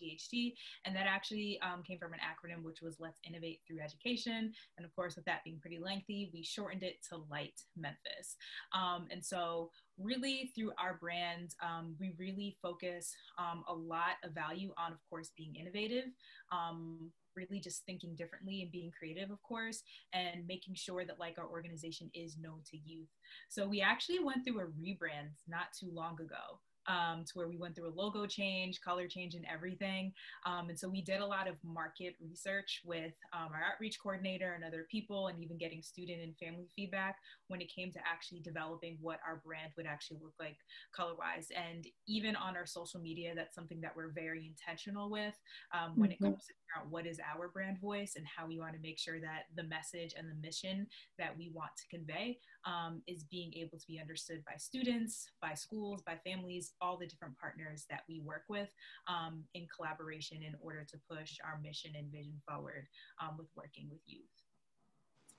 GHT. 0.00 0.54
And 0.84 0.94
that 0.94 1.06
actually 1.06 1.58
um, 1.62 1.82
came 1.82 1.98
from 1.98 2.12
an 2.12 2.20
acronym 2.20 2.62
which 2.62 2.82
was 2.82 2.96
Let's 3.00 3.20
Innovate 3.26 3.60
Through 3.66 3.80
Education. 3.80 4.52
And 4.76 4.84
of 4.84 4.94
course, 4.94 5.16
with 5.16 5.24
that 5.26 5.44
being 5.44 5.58
pretty 5.60 5.78
lengthy, 5.78 6.30
we 6.32 6.42
shortened 6.42 6.82
it 6.82 6.96
to 7.10 7.22
LITE 7.30 7.60
Memphis. 7.76 8.36
Um, 8.74 9.06
and 9.10 9.24
so, 9.24 9.70
really, 9.98 10.50
through 10.54 10.72
our 10.78 10.94
brand, 10.94 11.54
um, 11.62 11.94
we 12.00 12.14
really 12.18 12.56
focus 12.62 13.14
um, 13.38 13.62
a 13.68 13.74
lot 13.74 14.16
of 14.24 14.32
value 14.32 14.72
on, 14.78 14.92
of 14.92 14.98
course, 15.08 15.30
being 15.36 15.54
innovative 15.54 16.06
um, 16.52 17.10
really 17.36 17.60
just 17.60 17.84
thinking 17.86 18.14
differently 18.14 18.62
and 18.62 18.70
being 18.70 18.92
creative 18.96 19.30
of 19.30 19.42
course 19.42 19.82
and 20.12 20.46
making 20.46 20.74
sure 20.74 21.04
that 21.04 21.18
like 21.18 21.38
our 21.38 21.48
organization 21.48 22.10
is 22.14 22.36
known 22.38 22.60
to 22.70 22.76
youth 22.76 23.08
so 23.48 23.66
we 23.66 23.80
actually 23.80 24.22
went 24.22 24.44
through 24.44 24.60
a 24.60 24.64
rebrand 24.64 25.32
not 25.48 25.66
too 25.78 25.88
long 25.92 26.14
ago 26.20 26.60
um, 26.86 27.24
to 27.24 27.32
where 27.34 27.48
we 27.48 27.56
went 27.56 27.74
through 27.74 27.88
a 27.88 27.94
logo 27.94 28.26
change, 28.26 28.80
color 28.80 29.06
change, 29.08 29.34
and 29.34 29.46
everything. 29.52 30.12
Um, 30.46 30.68
and 30.68 30.78
so 30.78 30.88
we 30.88 31.02
did 31.02 31.20
a 31.20 31.26
lot 31.26 31.48
of 31.48 31.56
market 31.64 32.14
research 32.20 32.82
with 32.84 33.12
um, 33.32 33.50
our 33.52 33.62
outreach 33.72 33.98
coordinator 34.02 34.52
and 34.54 34.64
other 34.64 34.86
people, 34.90 35.28
and 35.28 35.38
even 35.42 35.58
getting 35.58 35.82
student 35.82 36.22
and 36.22 36.36
family 36.36 36.68
feedback 36.74 37.16
when 37.48 37.60
it 37.60 37.72
came 37.74 37.92
to 37.92 37.98
actually 38.00 38.40
developing 38.40 38.98
what 39.00 39.20
our 39.26 39.42
brand 39.44 39.72
would 39.76 39.86
actually 39.86 40.18
look 40.22 40.34
like 40.40 40.56
color 40.94 41.14
wise. 41.18 41.48
And 41.56 41.86
even 42.06 42.36
on 42.36 42.56
our 42.56 42.66
social 42.66 43.00
media, 43.00 43.34
that's 43.34 43.54
something 43.54 43.80
that 43.80 43.94
we're 43.94 44.12
very 44.12 44.46
intentional 44.46 45.10
with 45.10 45.34
um, 45.72 45.92
when 45.96 46.10
mm-hmm. 46.10 46.24
it 46.24 46.30
comes 46.30 46.46
to 46.46 46.52
out 46.76 46.90
what 46.90 47.06
is 47.06 47.20
our 47.34 47.48
brand 47.48 47.80
voice 47.80 48.14
and 48.16 48.26
how 48.26 48.46
we 48.46 48.58
want 48.58 48.74
to 48.74 48.80
make 48.80 48.98
sure 48.98 49.20
that 49.20 49.44
the 49.56 49.64
message 49.64 50.14
and 50.16 50.28
the 50.28 50.46
mission 50.46 50.86
that 51.18 51.36
we 51.36 51.50
want 51.54 51.70
to 51.76 51.96
convey 51.96 52.38
um, 52.64 53.02
is 53.06 53.24
being 53.24 53.52
able 53.54 53.78
to 53.78 53.86
be 53.86 54.00
understood 54.00 54.42
by 54.44 54.56
students, 54.56 55.30
by 55.40 55.54
schools, 55.54 56.02
by 56.02 56.18
families, 56.24 56.72
all 56.80 56.96
the 56.96 57.06
different 57.06 57.36
partners 57.38 57.86
that 57.90 58.02
we 58.08 58.20
work 58.20 58.44
with 58.48 58.68
um, 59.08 59.44
in 59.54 59.66
collaboration 59.74 60.38
in 60.42 60.54
order 60.60 60.86
to 60.90 60.98
push 61.10 61.38
our 61.44 61.60
mission 61.62 61.92
and 61.96 62.10
vision 62.10 62.40
forward 62.48 62.86
um, 63.20 63.36
with 63.38 63.48
working 63.56 63.88
with 63.90 64.00
youth. 64.06 64.22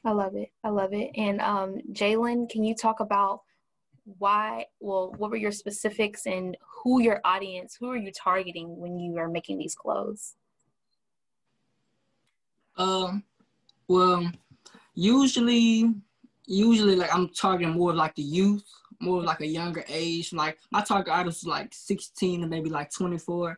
I 0.05 0.11
love 0.11 0.35
it. 0.35 0.51
I 0.63 0.69
love 0.69 0.93
it. 0.93 1.11
And 1.15 1.39
um, 1.39 1.77
Jalen, 1.93 2.49
can 2.49 2.63
you 2.63 2.75
talk 2.75 2.99
about 2.99 3.41
why? 4.03 4.65
Well, 4.81 5.13
what 5.17 5.31
were 5.31 5.37
your 5.37 5.53
specifics 5.53 6.25
and 6.25 6.57
who 6.83 7.01
your 7.01 7.21
audience? 7.23 7.77
Who 7.79 7.89
are 7.89 7.97
you 7.97 8.11
targeting 8.11 8.77
when 8.77 8.99
you 8.99 9.17
are 9.17 9.29
making 9.29 9.59
these 9.59 9.75
clothes? 9.75 10.35
Um, 12.77 13.23
well, 13.87 14.31
usually 14.95 15.93
usually 16.45 16.95
like 16.95 17.13
I'm 17.13 17.29
targeting 17.29 17.73
more 17.73 17.93
like 17.93 18.15
the 18.15 18.23
youth, 18.23 18.63
more 18.99 19.21
like 19.21 19.41
a 19.41 19.47
younger 19.47 19.83
age. 19.87 20.33
Like 20.33 20.57
my 20.71 20.81
target 20.81 21.13
audience 21.13 21.37
is 21.37 21.47
like 21.47 21.73
16 21.73 22.41
to 22.41 22.47
maybe 22.47 22.69
like 22.69 22.91
24. 22.91 23.57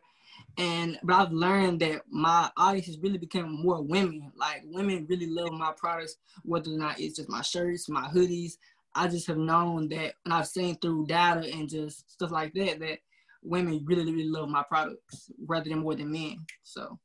And 0.58 0.98
but 1.02 1.14
I've 1.14 1.32
learned 1.32 1.80
that 1.80 2.02
my 2.10 2.50
audience 2.56 2.86
has 2.86 2.98
really 2.98 3.18
become 3.18 3.62
more 3.62 3.82
women. 3.82 4.32
Like 4.36 4.62
women 4.64 5.06
really 5.08 5.26
love 5.26 5.52
my 5.52 5.72
products, 5.76 6.16
whether 6.42 6.70
or 6.70 6.78
not 6.78 7.00
it's 7.00 7.16
just 7.16 7.28
my 7.28 7.42
shirts, 7.42 7.88
my 7.88 8.08
hoodies. 8.08 8.52
I 8.94 9.08
just 9.08 9.26
have 9.26 9.36
known 9.36 9.88
that 9.90 10.14
and 10.24 10.32
I've 10.32 10.46
seen 10.46 10.76
through 10.76 11.06
data 11.06 11.50
and 11.52 11.68
just 11.68 12.10
stuff 12.10 12.30
like 12.30 12.54
that 12.54 12.80
that 12.80 12.98
women 13.42 13.84
really, 13.84 14.04
really 14.04 14.28
love 14.28 14.48
my 14.48 14.62
products 14.62 15.30
rather 15.46 15.68
than 15.68 15.80
more 15.80 15.94
than 15.94 16.10
men. 16.10 16.38
So 16.62 16.98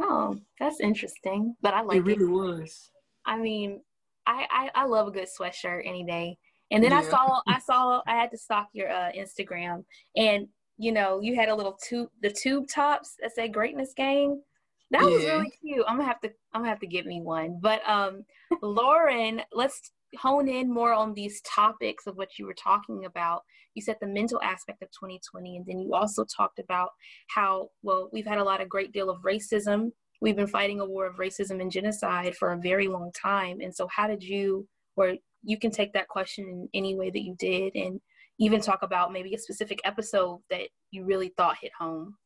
Oh, 0.00 0.36
that's 0.58 0.80
interesting. 0.80 1.56
But 1.60 1.74
I 1.74 1.82
like 1.82 1.98
it. 1.98 2.04
really 2.04 2.24
it. 2.24 2.30
was. 2.30 2.90
I 3.26 3.36
mean, 3.36 3.80
I, 4.26 4.46
I, 4.50 4.82
I 4.82 4.84
love 4.84 5.08
a 5.08 5.10
good 5.10 5.28
sweatshirt 5.28 5.82
any 5.86 6.04
day. 6.04 6.38
And 6.70 6.82
then 6.82 6.90
yeah. 6.90 6.98
I 6.98 7.02
saw 7.02 7.40
I 7.46 7.58
saw 7.66 8.02
I 8.06 8.12
had 8.12 8.30
to 8.30 8.38
stalk 8.38 8.68
your 8.72 8.90
uh, 8.90 9.10
Instagram, 9.16 9.84
and 10.16 10.46
you 10.76 10.92
know 10.92 11.20
you 11.20 11.34
had 11.34 11.48
a 11.48 11.54
little 11.54 11.78
tube 11.82 12.10
the 12.22 12.30
tube 12.30 12.68
tops 12.68 13.16
that 13.20 13.34
say 13.34 13.48
Greatness 13.48 13.92
Gang. 13.96 14.42
That 14.90 15.02
yeah. 15.02 15.08
was 15.08 15.24
really 15.24 15.52
cute. 15.62 15.84
I'm 15.88 15.96
gonna 15.96 16.08
have 16.08 16.20
to 16.20 16.30
I'm 16.52 16.60
gonna 16.60 16.70
have 16.70 16.80
to 16.80 16.86
get 16.86 17.06
me 17.06 17.20
one. 17.20 17.58
But 17.60 17.86
um, 17.88 18.24
Lauren, 18.62 19.42
let's 19.52 19.92
hone 20.16 20.48
in 20.48 20.72
more 20.72 20.92
on 20.92 21.14
these 21.14 21.40
topics 21.42 22.06
of 22.06 22.16
what 22.16 22.38
you 22.38 22.46
were 22.46 22.54
talking 22.54 23.04
about. 23.04 23.42
You 23.74 23.82
said 23.82 23.96
the 24.00 24.06
mental 24.06 24.40
aspect 24.42 24.82
of 24.82 24.88
2020, 24.90 25.56
and 25.56 25.66
then 25.66 25.78
you 25.78 25.94
also 25.94 26.24
talked 26.24 26.58
about 26.58 26.90
how 27.28 27.70
well 27.82 28.08
we've 28.12 28.26
had 28.26 28.38
a 28.38 28.44
lot 28.44 28.60
of 28.60 28.68
great 28.68 28.92
deal 28.92 29.10
of 29.10 29.22
racism 29.22 29.90
we've 30.20 30.36
been 30.36 30.46
fighting 30.46 30.80
a 30.80 30.84
war 30.84 31.06
of 31.06 31.16
racism 31.16 31.60
and 31.60 31.70
genocide 31.70 32.34
for 32.36 32.52
a 32.52 32.58
very 32.58 32.88
long 32.88 33.12
time. 33.12 33.60
And 33.60 33.74
so, 33.74 33.88
how 33.88 34.06
did 34.06 34.22
you, 34.22 34.66
or 34.96 35.14
you 35.42 35.58
can 35.58 35.70
take 35.70 35.92
that 35.92 36.08
question 36.08 36.44
in 36.48 36.68
any 36.74 36.96
way 36.96 37.10
that 37.10 37.22
you 37.22 37.36
did, 37.38 37.74
and 37.74 38.00
even 38.38 38.60
talk 38.60 38.82
about 38.82 39.12
maybe 39.12 39.34
a 39.34 39.38
specific 39.38 39.80
episode 39.84 40.40
that 40.50 40.68
you 40.90 41.04
really 41.04 41.32
thought 41.36 41.56
hit 41.60 41.72
home? 41.78 42.16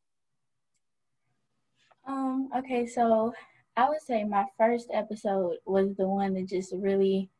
Um, 2.06 2.48
okay, 2.56 2.86
so 2.86 3.32
I 3.76 3.88
would 3.88 4.02
say 4.02 4.24
my 4.24 4.44
first 4.58 4.88
episode 4.92 5.56
was 5.66 5.94
the 5.96 6.08
one 6.08 6.34
that 6.34 6.48
just 6.48 6.74
really 6.76 7.30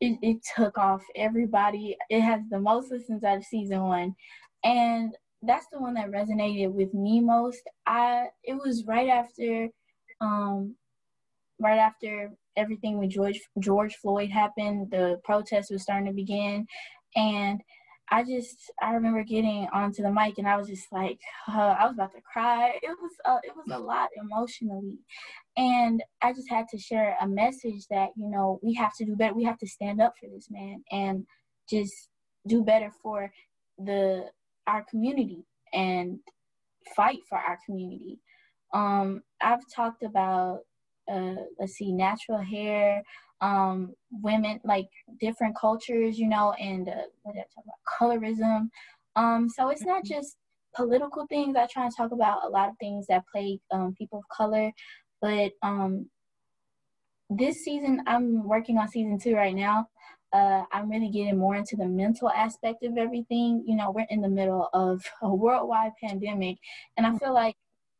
it, 0.00 0.18
it 0.22 0.38
took 0.56 0.78
off 0.78 1.02
everybody. 1.16 1.96
It 2.08 2.20
has 2.20 2.40
the 2.50 2.58
most 2.60 2.90
listens 2.90 3.24
out 3.24 3.38
of 3.38 3.44
season 3.44 3.82
one. 3.82 4.14
And 4.64 5.14
that's 5.42 5.66
the 5.72 5.80
one 5.80 5.94
that 5.94 6.10
resonated 6.10 6.72
with 6.72 6.92
me 6.94 7.20
most. 7.20 7.62
I 7.86 8.26
it 8.44 8.54
was 8.54 8.84
right 8.86 9.08
after 9.08 9.68
um 10.20 10.74
right 11.60 11.78
after 11.78 12.32
everything 12.56 12.98
with 12.98 13.10
George 13.10 13.40
George 13.58 13.96
Floyd 13.96 14.30
happened, 14.30 14.90
the 14.90 15.20
protest 15.24 15.70
was 15.70 15.82
starting 15.82 16.06
to 16.06 16.12
begin 16.12 16.66
and 17.16 17.60
I 18.12 18.24
just 18.24 18.72
I 18.82 18.92
remember 18.94 19.22
getting 19.22 19.68
onto 19.72 20.02
the 20.02 20.10
mic 20.10 20.38
and 20.38 20.48
I 20.48 20.56
was 20.56 20.66
just 20.66 20.90
like 20.92 21.20
uh, 21.48 21.76
I 21.78 21.86
was 21.86 21.94
about 21.94 22.12
to 22.12 22.20
cry. 22.22 22.72
It 22.82 22.88
was 23.00 23.12
uh, 23.24 23.38
it 23.44 23.52
was 23.54 23.66
a 23.70 23.78
lot 23.78 24.08
emotionally, 24.16 24.98
and 25.56 26.02
I 26.22 26.32
just 26.32 26.48
had 26.50 26.66
to 26.68 26.78
share 26.78 27.16
a 27.20 27.26
message 27.26 27.86
that 27.90 28.10
you 28.16 28.28
know 28.28 28.58
we 28.62 28.74
have 28.74 28.94
to 28.96 29.04
do 29.04 29.16
better. 29.16 29.34
We 29.34 29.44
have 29.44 29.58
to 29.58 29.66
stand 29.66 30.00
up 30.00 30.14
for 30.20 30.28
this 30.28 30.48
man 30.50 30.82
and 30.90 31.26
just 31.68 32.08
do 32.46 32.62
better 32.62 32.90
for 33.02 33.30
the 33.78 34.26
our 34.66 34.84
community 34.88 35.44
and 35.72 36.18
fight 36.94 37.18
for 37.28 37.38
our 37.38 37.58
community. 37.66 38.18
Um, 38.72 39.22
I've 39.40 39.60
talked 39.74 40.02
about, 40.02 40.60
uh, 41.10 41.34
let's 41.58 41.74
see, 41.74 41.92
natural 41.92 42.38
hair, 42.38 43.02
um, 43.40 43.94
women, 44.10 44.60
like 44.64 44.88
different 45.20 45.56
cultures, 45.58 46.18
you 46.18 46.28
know, 46.28 46.52
and 46.52 46.88
uh, 46.88 47.02
what 47.22 47.34
did 47.34 47.40
I 47.40 47.46
talk 47.54 47.64
about? 47.64 48.20
Colorism. 48.20 48.68
Um, 49.16 49.48
so 49.48 49.70
it's 49.70 49.84
not 49.84 50.04
just 50.04 50.36
political 50.74 51.26
things. 51.26 51.56
I 51.56 51.66
try 51.66 51.84
and 51.84 51.96
talk 51.96 52.12
about 52.12 52.44
a 52.44 52.48
lot 52.48 52.68
of 52.68 52.74
things 52.78 53.06
that 53.08 53.24
plague 53.32 53.60
um, 53.72 53.94
people 53.96 54.18
of 54.18 54.24
color, 54.36 54.70
but 55.20 55.52
um, 55.62 56.08
this 57.28 57.64
season, 57.64 58.02
I'm 58.06 58.44
working 58.44 58.78
on 58.78 58.88
season 58.88 59.18
two 59.18 59.34
right 59.34 59.54
now 59.54 59.88
uh, 60.32 60.62
I'm 60.72 60.88
really 60.88 61.08
getting 61.08 61.38
more 61.38 61.56
into 61.56 61.76
the 61.76 61.86
mental 61.86 62.30
aspect 62.30 62.84
of 62.84 62.96
everything. 62.96 63.64
You 63.66 63.76
know, 63.76 63.90
we're 63.90 64.06
in 64.10 64.20
the 64.20 64.28
middle 64.28 64.68
of 64.72 65.02
a 65.22 65.34
worldwide 65.34 65.92
pandemic, 66.02 66.58
and 66.96 67.06
I 67.06 67.16
feel 67.18 67.34
like 67.34 67.56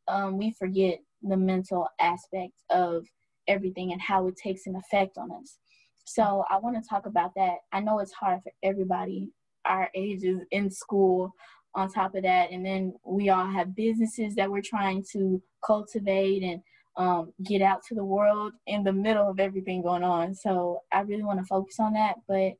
um, 0.08 0.38
we 0.38 0.52
forget 0.52 1.00
the 1.22 1.36
mental 1.36 1.88
aspect 2.00 2.54
of 2.70 3.06
everything 3.48 3.92
and 3.92 4.00
how 4.00 4.26
it 4.28 4.36
takes 4.36 4.66
an 4.66 4.76
effect 4.76 5.18
on 5.18 5.30
us. 5.32 5.58
So 6.04 6.44
I 6.48 6.58
want 6.58 6.82
to 6.82 6.88
talk 6.88 7.06
about 7.06 7.34
that. 7.34 7.56
I 7.72 7.80
know 7.80 7.98
it's 7.98 8.12
hard 8.12 8.42
for 8.42 8.52
everybody 8.62 9.30
our 9.66 9.90
ages 9.94 10.40
in 10.52 10.70
school 10.70 11.34
on 11.74 11.92
top 11.92 12.14
of 12.14 12.22
that. 12.22 12.50
And 12.50 12.64
then 12.64 12.94
we 13.04 13.28
all 13.28 13.46
have 13.46 13.76
businesses 13.76 14.34
that 14.36 14.50
we're 14.50 14.62
trying 14.62 15.04
to 15.12 15.42
cultivate 15.64 16.42
and 16.42 16.62
um, 16.96 17.32
get 17.44 17.62
out 17.62 17.82
to 17.88 17.94
the 17.94 18.04
world 18.04 18.52
in 18.66 18.82
the 18.82 18.92
middle 18.92 19.28
of 19.28 19.40
everything 19.40 19.82
going 19.82 20.02
on. 20.02 20.34
So 20.34 20.80
I 20.92 21.00
really 21.00 21.22
want 21.22 21.38
to 21.38 21.46
focus 21.46 21.76
on 21.78 21.94
that. 21.94 22.16
But 22.28 22.52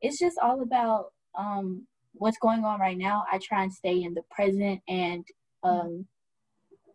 it's 0.00 0.18
just 0.18 0.38
all 0.38 0.62
about 0.62 1.06
um, 1.36 1.86
what's 2.14 2.38
going 2.38 2.64
on 2.64 2.80
right 2.80 2.98
now. 2.98 3.24
I 3.30 3.38
try 3.38 3.62
and 3.62 3.72
stay 3.72 4.02
in 4.02 4.14
the 4.14 4.22
present 4.30 4.80
and, 4.88 5.24
um, 5.62 6.06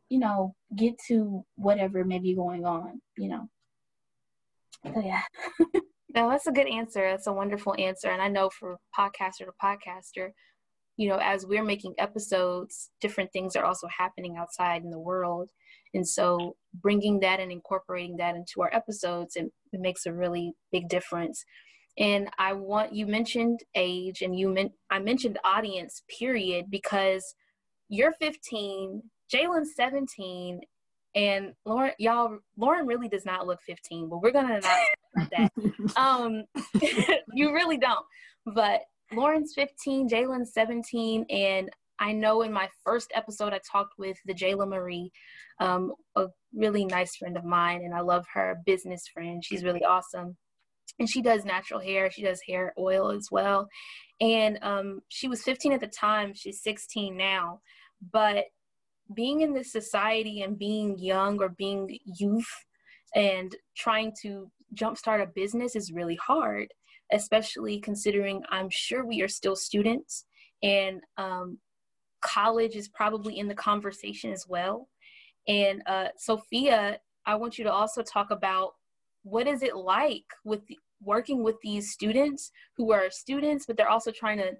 you 0.09 0.19
know, 0.19 0.55
get 0.75 0.95
to 1.07 1.45
whatever 1.55 2.03
may 2.03 2.19
be 2.19 2.33
going 2.33 2.65
on, 2.65 3.01
you 3.17 3.29
know. 3.29 3.49
So 4.93 5.01
yeah. 5.01 5.21
no, 6.15 6.29
that's 6.29 6.47
a 6.47 6.51
good 6.51 6.67
answer. 6.67 7.09
That's 7.09 7.27
a 7.27 7.33
wonderful 7.33 7.75
answer. 7.77 8.09
And 8.09 8.21
I 8.21 8.27
know 8.27 8.49
for 8.49 8.77
podcaster 8.97 9.45
to 9.45 9.51
podcaster, 9.61 10.31
you 10.97 11.07
know, 11.07 11.19
as 11.21 11.45
we're 11.45 11.63
making 11.63 11.93
episodes, 11.97 12.89
different 12.99 13.31
things 13.31 13.55
are 13.55 13.63
also 13.63 13.87
happening 13.95 14.35
outside 14.37 14.83
in 14.83 14.89
the 14.89 14.99
world. 14.99 15.51
And 15.93 16.07
so 16.07 16.55
bringing 16.73 17.19
that 17.21 17.39
and 17.39 17.51
incorporating 17.51 18.17
that 18.17 18.35
into 18.35 18.61
our 18.61 18.73
episodes, 18.73 19.35
it, 19.35 19.45
it 19.71 19.79
makes 19.79 20.05
a 20.05 20.13
really 20.13 20.53
big 20.71 20.89
difference. 20.89 21.45
And 21.99 22.29
I 22.37 22.53
want, 22.53 22.93
you 22.93 23.07
mentioned 23.07 23.61
age 23.75 24.21
and 24.21 24.37
you 24.37 24.49
meant, 24.49 24.71
I 24.89 24.99
mentioned 24.99 25.39
audience 25.43 26.03
period 26.19 26.65
because 26.69 27.35
you're 27.89 28.13
15, 28.13 29.01
Jalen's 29.33 29.75
17, 29.75 30.61
and 31.15 31.53
Lauren, 31.65 31.93
y'all, 31.97 32.37
Lauren 32.57 32.85
really 32.85 33.07
does 33.07 33.25
not 33.25 33.47
look 33.47 33.59
15, 33.65 34.09
but 34.09 34.21
we're 34.21 34.31
gonna 34.31 34.59
not 35.15 35.29
that. 35.31 35.51
um, 35.97 36.43
you 37.33 37.53
really 37.53 37.77
don't. 37.77 38.05
But 38.45 38.81
Lauren's 39.13 39.53
15, 39.55 40.09
Jalen's 40.09 40.53
17, 40.53 41.25
and 41.29 41.69
I 41.99 42.11
know 42.11 42.41
in 42.41 42.51
my 42.51 42.69
first 42.83 43.11
episode 43.15 43.53
I 43.53 43.59
talked 43.69 43.93
with 43.97 44.17
the 44.25 44.33
Jayla 44.33 44.67
Marie, 44.67 45.11
um, 45.59 45.93
a 46.15 46.27
really 46.53 46.85
nice 46.85 47.15
friend 47.15 47.37
of 47.37 47.43
mine, 47.43 47.81
and 47.83 47.93
I 47.93 48.01
love 48.01 48.25
her 48.33 48.57
business 48.65 49.07
friend. 49.11 49.43
She's 49.43 49.63
really 49.63 49.83
awesome. 49.83 50.37
And 50.99 51.09
she 51.09 51.21
does 51.21 51.45
natural 51.45 51.79
hair. 51.79 52.09
She 52.11 52.23
does 52.23 52.41
hair 52.47 52.73
oil 52.77 53.11
as 53.11 53.27
well. 53.31 53.67
And 54.19 54.57
um, 54.61 55.01
she 55.09 55.27
was 55.27 55.43
15 55.43 55.73
at 55.73 55.79
the 55.79 55.87
time. 55.87 56.33
She's 56.33 56.63
16 56.63 57.15
now. 57.15 57.59
But 58.11 58.45
being 59.13 59.41
in 59.41 59.53
this 59.53 59.71
society 59.71 60.41
and 60.41 60.57
being 60.57 60.97
young 60.97 61.41
or 61.41 61.49
being 61.49 61.97
youth 62.05 62.51
and 63.15 63.55
trying 63.75 64.13
to 64.23 64.51
jumpstart 64.75 65.21
a 65.21 65.27
business 65.27 65.75
is 65.75 65.93
really 65.93 66.15
hard 66.15 66.67
especially 67.11 67.79
considering 67.79 68.43
I'm 68.49 68.69
sure 68.69 69.05
we 69.05 69.21
are 69.21 69.27
still 69.27 69.55
students 69.55 70.25
and 70.63 71.01
um, 71.17 71.59
college 72.21 72.75
is 72.75 72.89
probably 72.89 73.39
in 73.39 73.47
the 73.47 73.55
conversation 73.55 74.31
as 74.31 74.45
well. 74.47 74.89
And 75.47 75.81
uh, 75.85 76.07
Sophia, 76.17 76.99
I 77.25 77.35
want 77.35 77.57
you 77.57 77.63
to 77.63 77.71
also 77.71 78.01
talk 78.01 78.31
about 78.31 78.71
what 79.23 79.47
is 79.47 79.63
it 79.63 79.75
like 79.75 80.25
with 80.43 80.65
the, 80.67 80.77
working 81.01 81.43
with 81.43 81.55
these 81.61 81.91
students 81.91 82.51
who 82.75 82.91
are 82.91 83.09
students, 83.09 83.65
but 83.65 83.77
they're 83.77 83.89
also 83.89 84.11
trying 84.11 84.37
to 84.39 84.53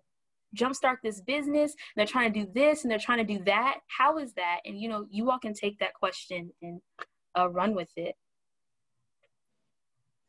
jumpstart 0.55 0.97
this 1.03 1.21
business. 1.21 1.73
they're 1.95 2.05
trying 2.05 2.31
to 2.31 2.45
do 2.45 2.51
this 2.53 2.83
and 2.83 2.91
they're 2.91 2.99
trying 2.99 3.25
to 3.25 3.37
do 3.37 3.43
that. 3.43 3.79
How 3.97 4.17
is 4.17 4.33
that? 4.33 4.59
And 4.65 4.79
you 4.79 4.87
know, 4.87 5.05
you 5.09 5.29
all 5.29 5.39
can 5.39 5.53
take 5.53 5.77
that 5.79 5.93
question 5.93 6.51
and 6.61 6.81
uh, 7.37 7.49
run 7.49 7.75
with 7.75 7.89
it. 7.95 8.15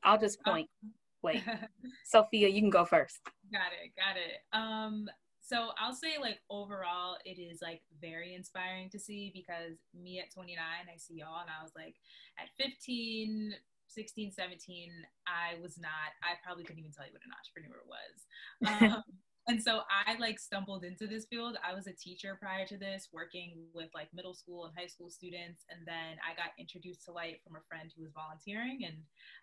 I'll 0.03 0.19
just 0.19 0.43
point. 0.45 0.69
Wait, 1.23 1.43
Sophia, 2.05 2.49
you 2.49 2.61
can 2.61 2.71
go 2.71 2.85
first. 2.85 3.21
Got 3.53 3.73
it, 3.83 3.93
got 3.97 4.17
it. 4.17 4.41
Um, 4.53 5.09
so 5.41 5.71
I'll 5.79 5.95
say 5.95 6.19
like 6.21 6.41
overall, 6.51 7.17
it 7.25 7.41
is 7.41 7.61
like 7.63 7.81
very 8.01 8.35
inspiring 8.35 8.91
to 8.91 8.99
see 8.99 9.33
because 9.35 9.79
me 9.95 10.21
at 10.21 10.33
29, 10.33 10.59
I 10.61 10.97
see 10.99 11.15
y'all, 11.15 11.41
and 11.41 11.49
I 11.49 11.63
was 11.63 11.73
like 11.75 11.97
at 12.39 12.49
15, 12.63 13.55
16, 13.89 14.33
17, 14.33 14.91
I 15.27 15.61
was 15.63 15.79
not. 15.79 16.13
I 16.23 16.37
probably 16.45 16.65
couldn't 16.65 16.81
even 16.81 16.93
tell 16.93 17.07
you 17.07 17.13
what 17.13 17.23
an 17.25 17.33
entrepreneur 17.33 17.83
was. 17.89 18.27
Um, 18.99 19.03
and 19.49 19.63
so 19.63 19.81
I 19.89 20.19
like 20.19 20.39
stumbled 20.39 20.85
into 20.85 21.07
this 21.07 21.25
field. 21.25 21.57
I 21.67 21.75
was 21.75 21.87
a 21.87 21.93
teacher 21.93 22.37
prior 22.41 22.67
to 22.67 22.77
this, 22.77 23.09
working 23.13 23.55
with 23.75 23.89
like 23.95 24.09
middle 24.13 24.35
school 24.35 24.67
and 24.67 24.75
high 24.77 24.87
school 24.87 25.11
students. 25.11 25.65
And 25.71 25.87
then 25.87 26.21
I 26.21 26.37
got 26.37 26.53
introduced 26.59 27.05
to 27.07 27.13
LITE 27.13 27.41
from 27.43 27.57
a 27.57 27.65
friend 27.69 27.91
who 27.97 28.03
was 28.03 28.13
volunteering, 28.13 28.85
and 28.85 28.97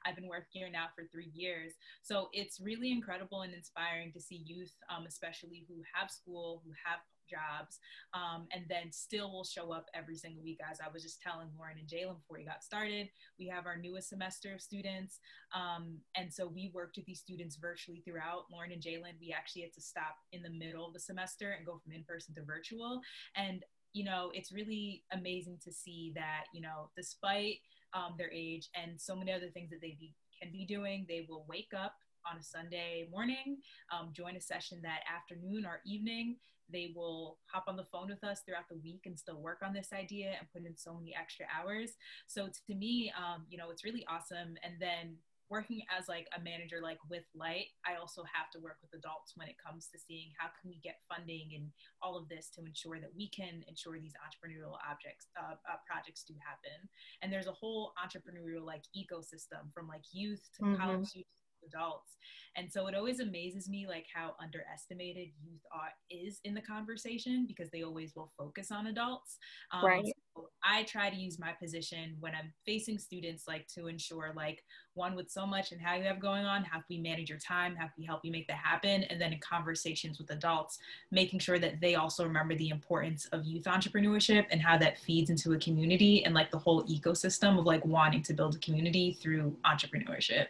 I've 0.06 0.16
been 0.16 0.30
working 0.30 0.62
here 0.62 0.70
now 0.72 0.88
for 0.96 1.06
three 1.12 1.32
years. 1.34 1.74
So 2.04 2.30
it's 2.34 2.62
really 2.62 2.92
incredible 2.92 3.42
and 3.42 3.54
inspiring 3.54 4.12
to 4.14 4.22
see 4.22 4.44
youth, 4.46 4.74
um, 4.96 5.06
especially 5.08 5.66
who 5.68 5.82
have 5.94 6.12
school, 6.12 6.62
who 6.66 6.72
have 6.86 7.00
jobs 7.30 7.80
um, 8.14 8.48
and 8.54 8.66
then 8.70 8.92
still 8.92 9.32
will 9.32 9.44
show 9.44 9.72
up 9.72 9.86
every 9.94 10.16
single 10.16 10.44
week. 10.44 10.60
As 10.70 10.80
i 10.80 10.92
was 10.92 11.04
just 11.04 11.22
telling 11.22 11.50
lauren 11.58 11.78
and 11.78 11.88
jalen 11.88 12.20
before 12.20 12.38
we 12.38 12.46
got 12.46 12.64
started 12.64 13.10
we 13.40 13.48
have 13.48 13.66
our 13.66 13.78
newest 13.78 14.10
semester 14.10 14.54
of 14.54 14.62
students 14.62 15.20
um, 15.56 15.98
and 16.16 16.34
so 16.34 16.48
we 16.48 16.72
worked 16.74 16.98
with 16.98 17.06
these 17.06 17.20
students 17.20 17.56
virtually 17.56 18.02
throughout. 18.06 18.46
Lauren 18.52 18.72
and 18.72 18.82
jalen 18.82 19.20
we 19.20 19.34
actually 19.36 19.62
had 19.62 19.74
to 19.74 19.82
stop 19.82 20.16
in 20.32 20.42
the 20.42 20.50
middle 20.50 20.86
of 20.86 20.94
the 20.94 21.00
semester 21.00 21.52
and 21.52 21.66
go 21.66 21.80
from 21.84 21.94
in-person 21.94 22.36
to 22.36 22.44
virtual. 22.44 23.02
And 23.36 23.64
you 23.94 24.04
know 24.04 24.32
it's 24.34 24.52
really 24.52 25.04
amazing 25.14 25.58
to 25.64 25.72
see 25.72 26.12
that 26.16 26.46
you 26.54 26.62
know 26.62 26.90
despite 26.98 27.60
um, 27.94 28.16
their 28.18 28.32
age 28.32 28.70
and 28.76 29.00
so 29.00 29.16
many 29.16 29.32
other 29.32 29.50
things 29.54 29.70
that 29.70 29.80
they 29.82 29.96
be, 29.98 30.14
can 30.42 30.52
be 30.52 30.66
doing 30.66 31.06
they 31.08 31.26
will 31.30 31.46
wake 31.48 31.72
up 31.76 31.96
on 32.30 32.38
a 32.38 32.44
Sunday 32.44 33.08
morning, 33.12 33.58
um, 33.92 34.12
join 34.14 34.36
a 34.36 34.42
session 34.42 34.80
that 34.84 35.02
afternoon 35.14 35.66
or 35.66 35.82
evening, 35.86 36.38
they 36.72 36.92
will 36.96 37.38
hop 37.46 37.66
on 37.68 37.76
the 37.76 37.86
phone 37.86 38.08
with 38.10 38.24
us 38.24 38.42
throughout 38.46 38.68
the 38.70 38.78
week 38.78 39.02
and 39.06 39.18
still 39.18 39.40
work 39.40 39.60
on 39.64 39.74
this 39.74 39.90
idea 39.94 40.34
and 40.40 40.48
put 40.52 40.66
in 40.66 40.76
so 40.76 40.96
many 40.96 41.14
extra 41.16 41.46
hours. 41.56 41.92
So 42.28 42.48
to 42.48 42.76
me, 42.76 43.12
um, 43.18 43.46
you 43.50 43.58
know, 43.58 43.70
it's 43.70 43.84
really 43.84 44.06
awesome. 44.10 44.58
And 44.64 44.74
then 44.80 45.18
working 45.50 45.82
as 45.96 46.08
like 46.08 46.28
a 46.38 46.42
manager 46.42 46.80
like 46.82 46.98
with 47.10 47.24
LITE 47.36 47.70
i 47.86 47.96
also 48.00 48.24
have 48.26 48.50
to 48.50 48.60
work 48.60 48.78
with 48.82 48.90
adults 48.98 49.34
when 49.36 49.48
it 49.48 49.56
comes 49.62 49.88
to 49.88 49.98
seeing 50.00 50.34
how 50.38 50.48
can 50.48 50.70
we 50.70 50.80
get 50.82 51.06
funding 51.08 51.54
and 51.56 51.70
all 52.02 52.18
of 52.18 52.28
this 52.30 52.50
to 52.50 52.66
ensure 52.66 53.00
that 53.00 53.14
we 53.16 53.30
can 53.30 53.64
ensure 53.68 54.00
these 54.00 54.18
entrepreneurial 54.18 54.74
objects 54.82 55.28
uh, 55.38 55.54
uh, 55.70 55.78
projects 55.86 56.24
do 56.24 56.34
happen 56.42 56.90
and 57.22 57.32
there's 57.32 57.48
a 57.48 57.54
whole 57.54 57.94
entrepreneurial 58.02 58.66
like 58.66 58.84
ecosystem 58.98 59.70
from 59.74 59.88
like 59.88 60.04
youth 60.12 60.50
to 60.58 60.64
mm-hmm. 60.64 60.82
college 60.82 61.14
youth 61.14 61.30
adults. 61.68 62.16
And 62.58 62.72
so 62.72 62.88
it 62.88 62.96
always 62.96 63.20
amazes 63.20 63.68
me 63.68 63.86
like 63.88 64.06
how 64.14 64.34
underestimated 64.42 65.30
youth 65.44 65.62
are, 65.74 65.92
is 66.10 66.40
in 66.46 66.54
the 66.54 66.62
conversation 66.62 67.46
because 67.48 67.70
they 67.70 67.84
always 67.84 68.16
will 68.16 68.32
focus 68.38 68.72
on 68.72 68.88
adults. 68.88 69.38
Um, 69.72 69.86
right. 69.86 70.06
So 70.36 70.50
I 70.64 70.84
try 70.84 71.10
to 71.10 71.16
use 71.16 71.38
my 71.38 71.52
position 71.62 72.16
when 72.20 72.34
I'm 72.34 72.54
facing 72.66 72.98
students 72.98 73.44
like 73.48 73.68
to 73.76 73.88
ensure 73.88 74.32
like 74.36 74.64
one 74.94 75.16
with 75.16 75.30
so 75.30 75.46
much 75.46 75.74
and 75.74 75.82
how 75.82 75.96
you 75.96 76.04
have 76.04 76.22
going 76.22 76.46
on, 76.46 76.64
how 76.64 76.78
can 76.78 76.86
we 76.90 77.00
manage 77.00 77.30
your 77.30 77.40
time, 77.40 77.76
how 77.76 77.86
can 77.86 77.94
we 77.98 78.06
help 78.06 78.22
you 78.24 78.32
make 78.32 78.48
that 78.48 78.58
happen? 78.58 79.04
And 79.04 79.20
then 79.20 79.34
in 79.34 79.40
conversations 79.40 80.18
with 80.18 80.30
adults, 80.32 80.78
making 81.12 81.40
sure 81.40 81.60
that 81.60 81.82
they 81.82 81.96
also 81.96 82.24
remember 82.24 82.56
the 82.56 82.70
importance 82.70 83.26
of 83.34 83.46
youth 83.46 83.66
entrepreneurship 83.66 84.46
and 84.50 84.62
how 84.62 84.78
that 84.78 84.98
feeds 84.98 85.30
into 85.30 85.54
a 85.54 85.60
community 85.60 86.24
and 86.24 86.34
like 86.34 86.52
the 86.52 86.58
whole 86.58 86.84
ecosystem 86.86 87.60
of 87.60 87.66
like 87.66 87.86
wanting 87.86 88.24
to 88.24 88.34
build 88.34 88.56
a 88.56 88.60
community 88.60 89.18
through 89.22 89.58
entrepreneurship. 89.66 90.48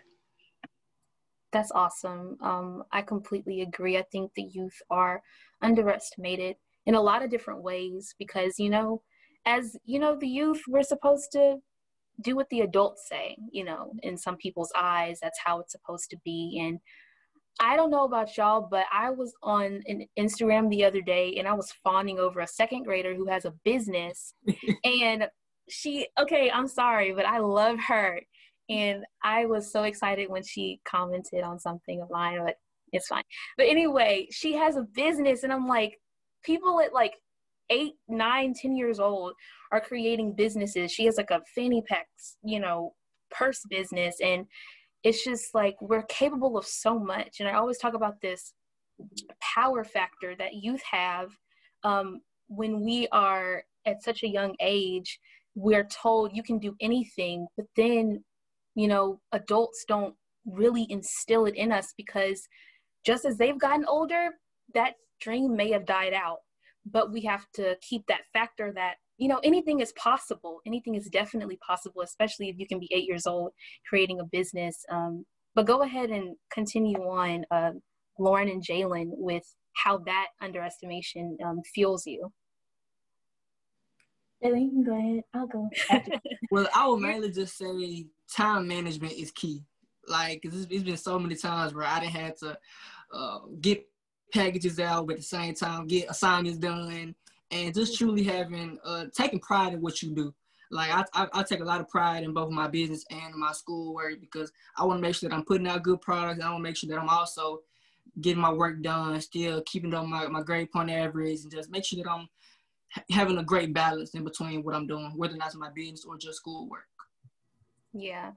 That's 1.51 1.71
awesome. 1.71 2.37
Um, 2.41 2.83
I 2.91 3.01
completely 3.01 3.61
agree. 3.61 3.97
I 3.97 4.03
think 4.11 4.31
the 4.35 4.43
youth 4.43 4.77
are 4.89 5.21
underestimated 5.61 6.55
in 6.85 6.95
a 6.95 7.01
lot 7.01 7.23
of 7.23 7.29
different 7.29 7.63
ways 7.63 8.13
because, 8.19 8.59
you 8.59 8.69
know, 8.69 9.01
as 9.45 9.77
you 9.85 9.99
know, 9.99 10.17
the 10.19 10.27
youth, 10.27 10.61
we're 10.67 10.83
supposed 10.83 11.31
to 11.33 11.57
do 12.21 12.35
what 12.35 12.49
the 12.49 12.61
adults 12.61 13.07
say, 13.07 13.37
you 13.51 13.63
know, 13.63 13.91
in 14.03 14.17
some 14.17 14.37
people's 14.37 14.71
eyes, 14.75 15.19
that's 15.21 15.39
how 15.43 15.59
it's 15.59 15.71
supposed 15.71 16.09
to 16.09 16.17
be. 16.23 16.59
And 16.61 16.79
I 17.59 17.75
don't 17.75 17.91
know 17.91 18.05
about 18.05 18.35
y'all, 18.37 18.67
but 18.69 18.85
I 18.91 19.11
was 19.11 19.33
on 19.41 19.81
an 19.87 20.05
Instagram 20.19 20.69
the 20.69 20.83
other 20.83 21.01
day 21.01 21.35
and 21.37 21.47
I 21.47 21.53
was 21.53 21.73
fawning 21.83 22.19
over 22.19 22.41
a 22.41 22.47
second 22.47 22.83
grader 22.83 23.15
who 23.15 23.27
has 23.27 23.45
a 23.45 23.53
business. 23.63 24.33
and 24.83 25.27
she, 25.69 26.07
okay, 26.19 26.51
I'm 26.51 26.67
sorry, 26.67 27.13
but 27.13 27.25
I 27.25 27.39
love 27.39 27.79
her. 27.87 28.21
And 28.69 29.03
I 29.23 29.45
was 29.45 29.71
so 29.71 29.83
excited 29.83 30.29
when 30.29 30.43
she 30.43 30.79
commented 30.85 31.43
on 31.43 31.59
something 31.59 32.01
of 32.01 32.09
mine, 32.09 32.39
but 32.43 32.55
it's 32.91 33.07
fine. 33.07 33.23
But 33.57 33.67
anyway, 33.67 34.27
she 34.31 34.53
has 34.53 34.75
a 34.75 34.87
business, 34.93 35.43
and 35.43 35.53
I'm 35.53 35.67
like, 35.67 35.99
people 36.43 36.79
at 36.79 36.93
like 36.93 37.13
eight, 37.69 37.93
nine, 38.07 38.53
ten 38.53 38.75
years 38.75 38.99
old 38.99 39.33
are 39.71 39.81
creating 39.81 40.33
businesses. 40.35 40.91
She 40.91 41.05
has 41.05 41.17
like 41.17 41.31
a 41.31 41.41
fanny 41.53 41.81
packs, 41.87 42.37
you 42.43 42.59
know, 42.59 42.93
purse 43.31 43.61
business, 43.69 44.17
and 44.23 44.45
it's 45.03 45.23
just 45.23 45.53
like 45.53 45.75
we're 45.81 46.03
capable 46.03 46.57
of 46.57 46.65
so 46.65 46.97
much. 46.97 47.37
And 47.39 47.49
I 47.49 47.53
always 47.53 47.77
talk 47.77 47.93
about 47.93 48.21
this 48.21 48.53
power 49.41 49.83
factor 49.83 50.35
that 50.37 50.55
youth 50.55 50.81
have 50.89 51.29
um, 51.83 52.21
when 52.47 52.83
we 52.83 53.07
are 53.11 53.63
at 53.85 54.01
such 54.01 54.23
a 54.23 54.27
young 54.27 54.55
age. 54.59 55.19
We're 55.53 55.85
told 55.85 56.35
you 56.35 56.43
can 56.43 56.59
do 56.59 56.75
anything, 56.81 57.47
but 57.55 57.65
then 57.77 58.23
you 58.75 58.87
know, 58.87 59.19
adults 59.31 59.85
don't 59.87 60.15
really 60.45 60.85
instill 60.89 61.45
it 61.45 61.55
in 61.55 61.71
us 61.71 61.93
because 61.97 62.47
just 63.05 63.25
as 63.25 63.37
they've 63.37 63.59
gotten 63.59 63.85
older, 63.85 64.31
that 64.73 64.93
dream 65.19 65.55
may 65.55 65.71
have 65.71 65.85
died 65.85 66.13
out. 66.13 66.39
but 66.85 67.11
we 67.11 67.21
have 67.21 67.45
to 67.53 67.75
keep 67.81 68.05
that 68.07 68.21
factor 68.31 68.71
that 68.71 68.95
you 69.17 69.27
know 69.27 69.39
anything 69.43 69.79
is 69.79 69.91
possible. 69.93 70.59
Anything 70.65 70.95
is 70.95 71.07
definitely 71.09 71.57
possible 71.57 72.01
especially 72.01 72.49
if 72.49 72.59
you 72.59 72.67
can 72.67 72.79
be 72.79 72.89
eight 72.93 73.07
years 73.07 73.25
old 73.25 73.51
creating 73.89 74.19
a 74.19 74.25
business. 74.25 74.85
Um, 74.91 75.25
but 75.55 75.65
go 75.65 75.81
ahead 75.83 76.09
and 76.11 76.35
continue 76.51 76.99
on 76.99 77.45
uh, 77.49 77.71
lauren 78.19 78.49
and 78.49 78.63
jalen 78.63 79.07
with 79.29 79.45
how 79.83 79.97
that 79.99 80.27
underestimation 80.41 81.37
um, 81.45 81.61
fuels 81.73 82.05
you. 82.05 82.31
Jalen, 84.43 84.61
you 84.65 84.69
can 84.71 84.83
go 84.83 84.97
ahead. 84.99 85.23
I'll 85.33 85.47
go. 85.47 85.69
Well 86.51 86.67
i 86.75 86.87
would 86.87 87.01
mainly 87.07 87.31
just 87.31 87.57
say 87.57 88.05
time 88.35 88.67
management 88.67 89.13
is 89.13 89.31
key 89.31 89.63
like 90.07 90.41
it's, 90.43 90.67
it's 90.69 90.83
been 90.83 90.97
so 90.97 91.17
many 91.17 91.35
times 91.35 91.73
where 91.73 91.85
i 91.85 91.99
didn't 91.99 92.11
have 92.11 92.35
to 92.35 92.57
uh, 93.13 93.39
get 93.61 93.87
packages 94.33 94.79
out 94.79 95.07
but 95.07 95.13
at 95.13 95.19
the 95.19 95.23
same 95.23 95.53
time, 95.53 95.87
get 95.87 96.09
assignments 96.09 96.59
done, 96.59 97.15
and 97.51 97.73
just 97.73 97.97
truly 97.97 98.23
having 98.23 98.77
uh, 98.83 99.05
taking 99.15 99.39
pride 99.39 99.73
in 99.73 99.81
what 99.81 100.01
you 100.01 100.11
do. 100.11 100.33
Like 100.71 100.91
I, 100.91 101.05
I, 101.13 101.27
I, 101.33 101.43
take 101.43 101.59
a 101.59 101.65
lot 101.65 101.79
of 101.79 101.87
pride 101.87 102.23
in 102.23 102.33
both 102.33 102.51
my 102.51 102.67
business 102.67 103.05
and 103.11 103.35
my 103.35 103.51
schoolwork 103.51 104.19
because 104.19 104.51
I 104.77 104.83
want 104.83 104.97
to 104.97 105.01
make 105.01 105.15
sure 105.15 105.29
that 105.29 105.35
I'm 105.35 105.45
putting 105.45 105.67
out 105.67 105.83
good 105.83 106.01
products. 106.01 106.43
I 106.43 106.49
want 106.49 106.59
to 106.59 106.63
make 106.63 106.75
sure 106.75 106.89
that 106.89 106.99
I'm 106.99 107.07
also 107.07 107.61
getting 108.19 108.41
my 108.41 108.51
work 108.51 108.81
done, 108.81 109.21
still 109.21 109.61
keeping 109.61 109.93
up 109.93 110.05
my, 110.05 110.27
my 110.27 110.41
grade 110.41 110.71
point 110.71 110.89
average, 110.89 111.41
and 111.43 111.51
just 111.51 111.69
make 111.69 111.85
sure 111.85 112.03
that 112.03 112.11
I'm 112.11 112.27
having 113.11 113.37
a 113.37 113.43
great 113.43 113.73
balance 113.73 114.15
in 114.15 114.23
between 114.23 114.63
what 114.63 114.75
I'm 114.75 114.87
doing, 114.87 115.13
whether 115.15 115.37
that's 115.37 115.55
my 115.55 115.69
business 115.69 116.03
or 116.03 116.17
just 116.17 116.39
schoolwork. 116.39 116.87
Yeah. 117.95 118.31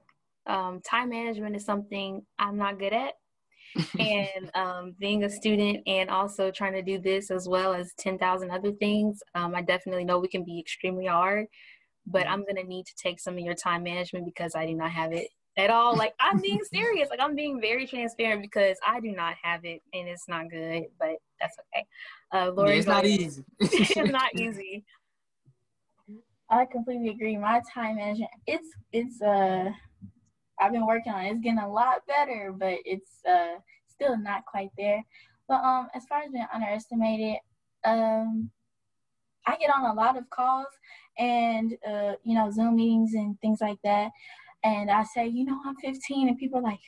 Um, 0.47 0.81
time 0.81 1.09
management 1.09 1.55
is 1.55 1.65
something 1.65 2.25
I'm 2.39 2.57
not 2.57 2.79
good 2.79 2.93
at 2.93 3.13
and 3.99 4.49
um, 4.55 4.95
being 4.99 5.23
a 5.23 5.29
student 5.29 5.79
and 5.85 6.09
also 6.09 6.49
trying 6.49 6.73
to 6.73 6.81
do 6.81 6.99
this 6.99 7.29
as 7.29 7.47
well 7.47 7.73
as 7.73 7.93
10,000 7.99 8.49
other 8.49 8.71
things, 8.71 9.21
um, 9.35 9.53
I 9.53 9.61
definitely 9.61 10.05
know 10.05 10.17
we 10.17 10.27
can 10.27 10.43
be 10.43 10.59
extremely 10.59 11.05
hard, 11.05 11.45
but 12.07 12.23
mm-hmm. 12.23 12.33
I'm 12.33 12.41
going 12.41 12.55
to 12.55 12.63
need 12.63 12.85
to 12.85 12.95
take 12.95 13.19
some 13.19 13.35
of 13.35 13.41
your 13.41 13.53
time 13.53 13.83
management 13.83 14.25
because 14.25 14.55
I 14.55 14.65
do 14.65 14.73
not 14.73 14.91
have 14.91 15.13
it 15.13 15.27
at 15.57 15.69
all. 15.69 15.95
Like, 15.95 16.13
I'm 16.19 16.39
being 16.39 16.61
serious. 16.73 17.09
Like, 17.09 17.19
I'm 17.21 17.35
being 17.35 17.61
very 17.61 17.85
transparent 17.85 18.41
because 18.41 18.77
I 18.87 18.99
do 18.99 19.11
not 19.11 19.35
have 19.43 19.65
it 19.65 19.81
and 19.93 20.07
it's 20.07 20.27
not 20.27 20.49
good, 20.49 20.85
but 20.97 21.17
that's 21.39 21.55
okay. 21.75 21.85
Uh, 22.31 22.51
Lauren, 22.51 22.71
yeah, 22.71 22.77
it's 22.77 22.87
not 22.87 23.05
easy. 23.05 23.43
it's 23.59 24.11
not 24.11 24.33
easy. 24.35 24.83
I 26.49 26.65
completely 26.65 27.09
agree. 27.09 27.37
My 27.37 27.61
time 27.73 27.97
management, 27.97 28.31
it's, 28.47 28.67
it's, 28.91 29.21
uh, 29.21 29.69
I've 30.59 30.71
been 30.71 30.85
working 30.85 31.13
on 31.13 31.25
it. 31.25 31.31
It's 31.31 31.41
getting 31.41 31.59
a 31.59 31.71
lot 31.71 32.05
better, 32.07 32.53
but 32.57 32.79
it's 32.85 33.21
uh, 33.29 33.55
still 33.87 34.17
not 34.17 34.45
quite 34.45 34.71
there. 34.77 35.03
But 35.47 35.63
um, 35.63 35.87
as 35.95 36.05
far 36.05 36.21
as 36.21 36.31
being 36.31 36.45
underestimated, 36.53 37.37
um, 37.85 38.51
I 39.47 39.57
get 39.57 39.71
on 39.75 39.85
a 39.85 39.93
lot 39.93 40.17
of 40.17 40.29
calls 40.29 40.67
and 41.17 41.75
uh, 41.87 42.13
you 42.23 42.35
know 42.35 42.51
Zoom 42.51 42.75
meetings 42.75 43.13
and 43.13 43.39
things 43.41 43.59
like 43.61 43.79
that, 43.83 44.11
and 44.63 44.91
I 44.91 45.03
say, 45.03 45.27
you 45.27 45.45
know, 45.45 45.59
I'm 45.65 45.75
15, 45.77 46.29
and 46.29 46.37
people 46.37 46.59
are 46.59 46.63
like, 46.63 46.79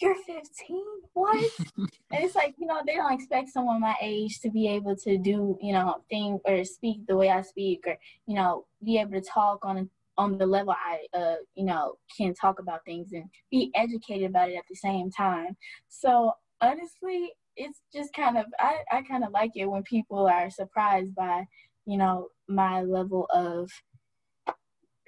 "You're 0.00 0.16
15? 0.16 0.82
What?" 1.12 1.50
and 1.76 1.88
it's 2.12 2.34
like 2.34 2.54
you 2.58 2.66
know 2.66 2.80
they 2.86 2.94
don't 2.94 3.12
expect 3.12 3.50
someone 3.50 3.80
my 3.80 3.94
age 4.00 4.40
to 4.40 4.50
be 4.50 4.68
able 4.68 4.96
to 4.96 5.18
do 5.18 5.58
you 5.60 5.72
know 5.72 6.02
thing 6.10 6.38
or 6.44 6.64
speak 6.64 7.06
the 7.06 7.16
way 7.16 7.30
I 7.30 7.42
speak 7.42 7.84
or 7.86 7.96
you 8.26 8.34
know 8.34 8.66
be 8.84 8.98
able 8.98 9.12
to 9.12 9.20
talk 9.20 9.64
on 9.64 9.88
on 10.16 10.38
the 10.38 10.46
level 10.46 10.72
I, 10.72 11.06
uh, 11.16 11.36
you 11.54 11.64
know, 11.64 11.94
can 12.16 12.34
talk 12.34 12.58
about 12.58 12.84
things 12.84 13.12
and 13.12 13.24
be 13.50 13.70
educated 13.74 14.30
about 14.30 14.50
it 14.50 14.56
at 14.56 14.64
the 14.68 14.76
same 14.76 15.10
time. 15.10 15.56
So 15.88 16.32
honestly, 16.60 17.32
it's 17.56 17.80
just 17.92 18.12
kind 18.14 18.36
of 18.36 18.46
I, 18.58 18.78
I 18.90 19.02
kind 19.02 19.24
of 19.24 19.32
like 19.32 19.52
it 19.54 19.66
when 19.66 19.82
people 19.82 20.26
are 20.26 20.50
surprised 20.50 21.14
by, 21.14 21.44
you 21.86 21.96
know, 21.98 22.28
my 22.48 22.82
level 22.82 23.26
of. 23.32 23.70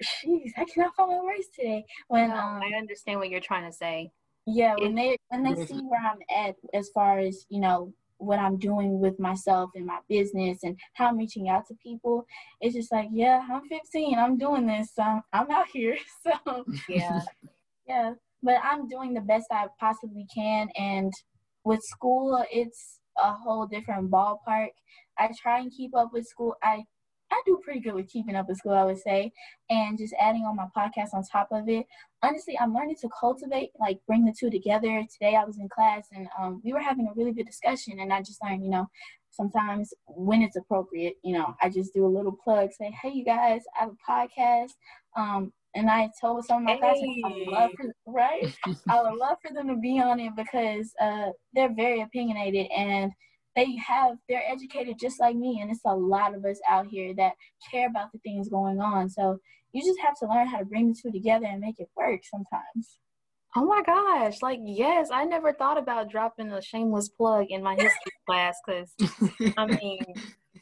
Jeez, 0.03 0.51
I 0.55 0.65
cannot 0.65 0.95
find 0.95 1.09
my 1.09 1.23
words 1.23 1.47
today. 1.55 1.83
When 2.07 2.29
no, 2.29 2.35
um, 2.35 2.61
I 2.61 2.77
understand 2.77 3.19
what 3.19 3.29
you're 3.29 3.39
trying 3.39 3.69
to 3.69 3.75
say. 3.75 4.11
Yeah, 4.47 4.75
when 4.77 4.95
they 4.95 5.17
when 5.27 5.43
they 5.43 5.55
see 5.65 5.81
where 5.81 5.99
I'm 6.01 6.19
at 6.47 6.55
as 6.73 6.89
far 6.93 7.19
as 7.19 7.45
you 7.49 7.59
know 7.59 7.93
what 8.19 8.39
I'm 8.39 8.57
doing 8.57 8.99
with 8.99 9.19
myself 9.19 9.71
and 9.75 9.85
my 9.85 9.99
business 10.09 10.59
and 10.63 10.77
how 10.93 11.07
I'm 11.07 11.17
reaching 11.17 11.49
out 11.49 11.67
to 11.67 11.75
people. 11.83 12.25
It's 12.61 12.75
just 12.75 12.91
like, 12.91 13.09
yeah, 13.11 13.45
I'm 13.51 13.61
15, 13.67 14.17
I'm 14.17 14.37
doing 14.37 14.65
this, 14.65 14.89
so 14.95 15.03
I'm 15.33 15.51
out 15.51 15.67
here. 15.71 15.97
So 16.23 16.65
yeah, 16.89 17.21
yeah. 17.87 18.13
But 18.43 18.57
I'm 18.63 18.87
doing 18.87 19.13
the 19.13 19.21
best 19.21 19.47
I 19.51 19.67
possibly 19.79 20.25
can, 20.33 20.69
and 20.77 21.11
with 21.65 21.81
school, 21.83 22.43
it's 22.51 22.99
a 23.21 23.33
whole 23.33 23.67
different 23.67 24.11
ballpark. 24.11 24.69
I 25.19 25.29
try 25.41 25.59
and 25.59 25.71
keep 25.71 25.95
up 25.95 26.11
with 26.13 26.25
school. 26.27 26.55
I 26.63 26.83
I 27.31 27.41
do 27.45 27.59
pretty 27.63 27.79
good 27.79 27.93
with 27.93 28.09
keeping 28.09 28.35
up 28.35 28.47
with 28.47 28.57
school, 28.57 28.73
I 28.73 28.85
would 28.85 28.99
say, 28.99 29.31
and 29.69 29.97
just 29.97 30.13
adding 30.19 30.43
on 30.43 30.55
my 30.55 30.67
podcast 30.75 31.13
on 31.13 31.23
top 31.23 31.49
of 31.51 31.67
it. 31.67 31.85
Honestly, 32.23 32.57
I'm 32.59 32.73
learning 32.73 32.95
to 33.01 33.09
cultivate, 33.19 33.71
like 33.79 33.99
bring 34.07 34.25
the 34.25 34.35
two 34.37 34.49
together. 34.49 35.03
Today 35.11 35.35
I 35.35 35.43
was 35.43 35.59
in 35.59 35.69
class 35.69 36.07
and 36.13 36.27
um, 36.39 36.61
we 36.63 36.73
were 36.73 36.79
having 36.79 37.07
a 37.07 37.13
really 37.15 37.33
good 37.33 37.45
discussion, 37.45 37.99
and 37.99 38.13
I 38.13 38.21
just 38.21 38.41
learned, 38.43 38.63
you 38.63 38.69
know, 38.69 38.87
sometimes 39.31 39.93
when 40.07 40.41
it's 40.41 40.55
appropriate, 40.55 41.15
you 41.23 41.37
know, 41.37 41.55
I 41.61 41.69
just 41.69 41.93
do 41.93 42.05
a 42.05 42.07
little 42.07 42.35
plug, 42.43 42.71
say, 42.71 42.91
hey, 43.01 43.11
you 43.13 43.23
guys, 43.23 43.61
I 43.75 43.83
have 43.83 43.91
a 43.91 44.11
podcast. 44.11 44.71
Um, 45.15 45.53
and 45.75 45.89
I 45.89 46.09
told 46.19 46.43
some 46.45 46.59
of 46.59 46.63
my 46.63 46.73
hey. 46.73 46.79
classmates, 46.79 47.21
I 47.23 47.29
would 47.29 47.47
love 47.47 47.71
for, 47.77 47.93
right? 48.07 48.57
I 48.89 49.01
would 49.03 49.17
love 49.17 49.37
for 49.45 49.53
them 49.53 49.67
to 49.67 49.75
be 49.75 49.99
on 49.99 50.19
it 50.19 50.35
because 50.35 50.91
uh, 50.99 51.29
they're 51.53 51.73
very 51.73 52.01
opinionated 52.01 52.67
and 52.75 53.11
they 53.57 53.75
have 53.75 54.17
they're 54.29 54.43
educated 54.47 54.97
just 54.99 55.19
like 55.19 55.35
me 55.35 55.59
and 55.61 55.69
it's 55.69 55.81
a 55.85 55.93
lot 55.93 56.33
of 56.33 56.45
us 56.45 56.59
out 56.69 56.87
here 56.87 57.13
that 57.15 57.33
care 57.69 57.87
about 57.87 58.11
the 58.13 58.19
things 58.19 58.47
going 58.47 58.79
on. 58.79 59.09
So 59.09 59.39
you 59.73 59.83
just 59.83 59.99
have 59.99 60.17
to 60.19 60.27
learn 60.27 60.47
how 60.47 60.59
to 60.59 60.65
bring 60.65 60.87
the 60.87 60.95
two 61.01 61.11
together 61.11 61.47
and 61.47 61.59
make 61.59 61.79
it 61.79 61.89
work 61.95 62.21
sometimes. 62.23 62.99
Oh 63.55 63.65
my 63.65 63.81
gosh 63.81 64.41
like 64.43 64.59
yes 64.63 65.09
i 65.11 65.23
never 65.23 65.51
thought 65.51 65.77
about 65.79 66.11
dropping 66.11 66.51
a 66.51 66.61
shameless 66.61 67.09
plug 67.09 67.47
in 67.49 67.63
my 67.63 67.73
history 67.73 68.11
class 68.27 68.55
because 68.63 68.93
i 69.57 69.65
mean 69.65 70.03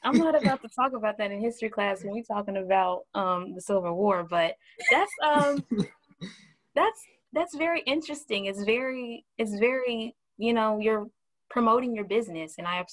i'm 0.03 0.17
not 0.17 0.39
about 0.39 0.61
to 0.61 0.69
talk 0.69 0.93
about 0.93 1.17
that 1.17 1.31
in 1.31 1.41
history 1.41 1.67
class 1.67 2.03
when 2.03 2.13
we're 2.13 2.23
talking 2.23 2.55
about 2.55 3.01
um, 3.13 3.53
the 3.53 3.59
civil 3.59 3.95
war 3.95 4.25
but 4.29 4.53
that's 4.91 5.11
um 5.25 5.65
that's 6.75 7.01
that's 7.35 7.55
very 7.55 7.81
interesting. 7.81 8.45
It's 8.45 8.63
very 8.63 9.25
it's 9.37 9.55
very 9.59 10.15
you 10.37 10.53
know 10.53 10.79
you're 10.79 11.07
promoting 11.55 11.95
your 11.95 12.03
business, 12.03 12.55
and 12.57 12.67
I 12.67 12.83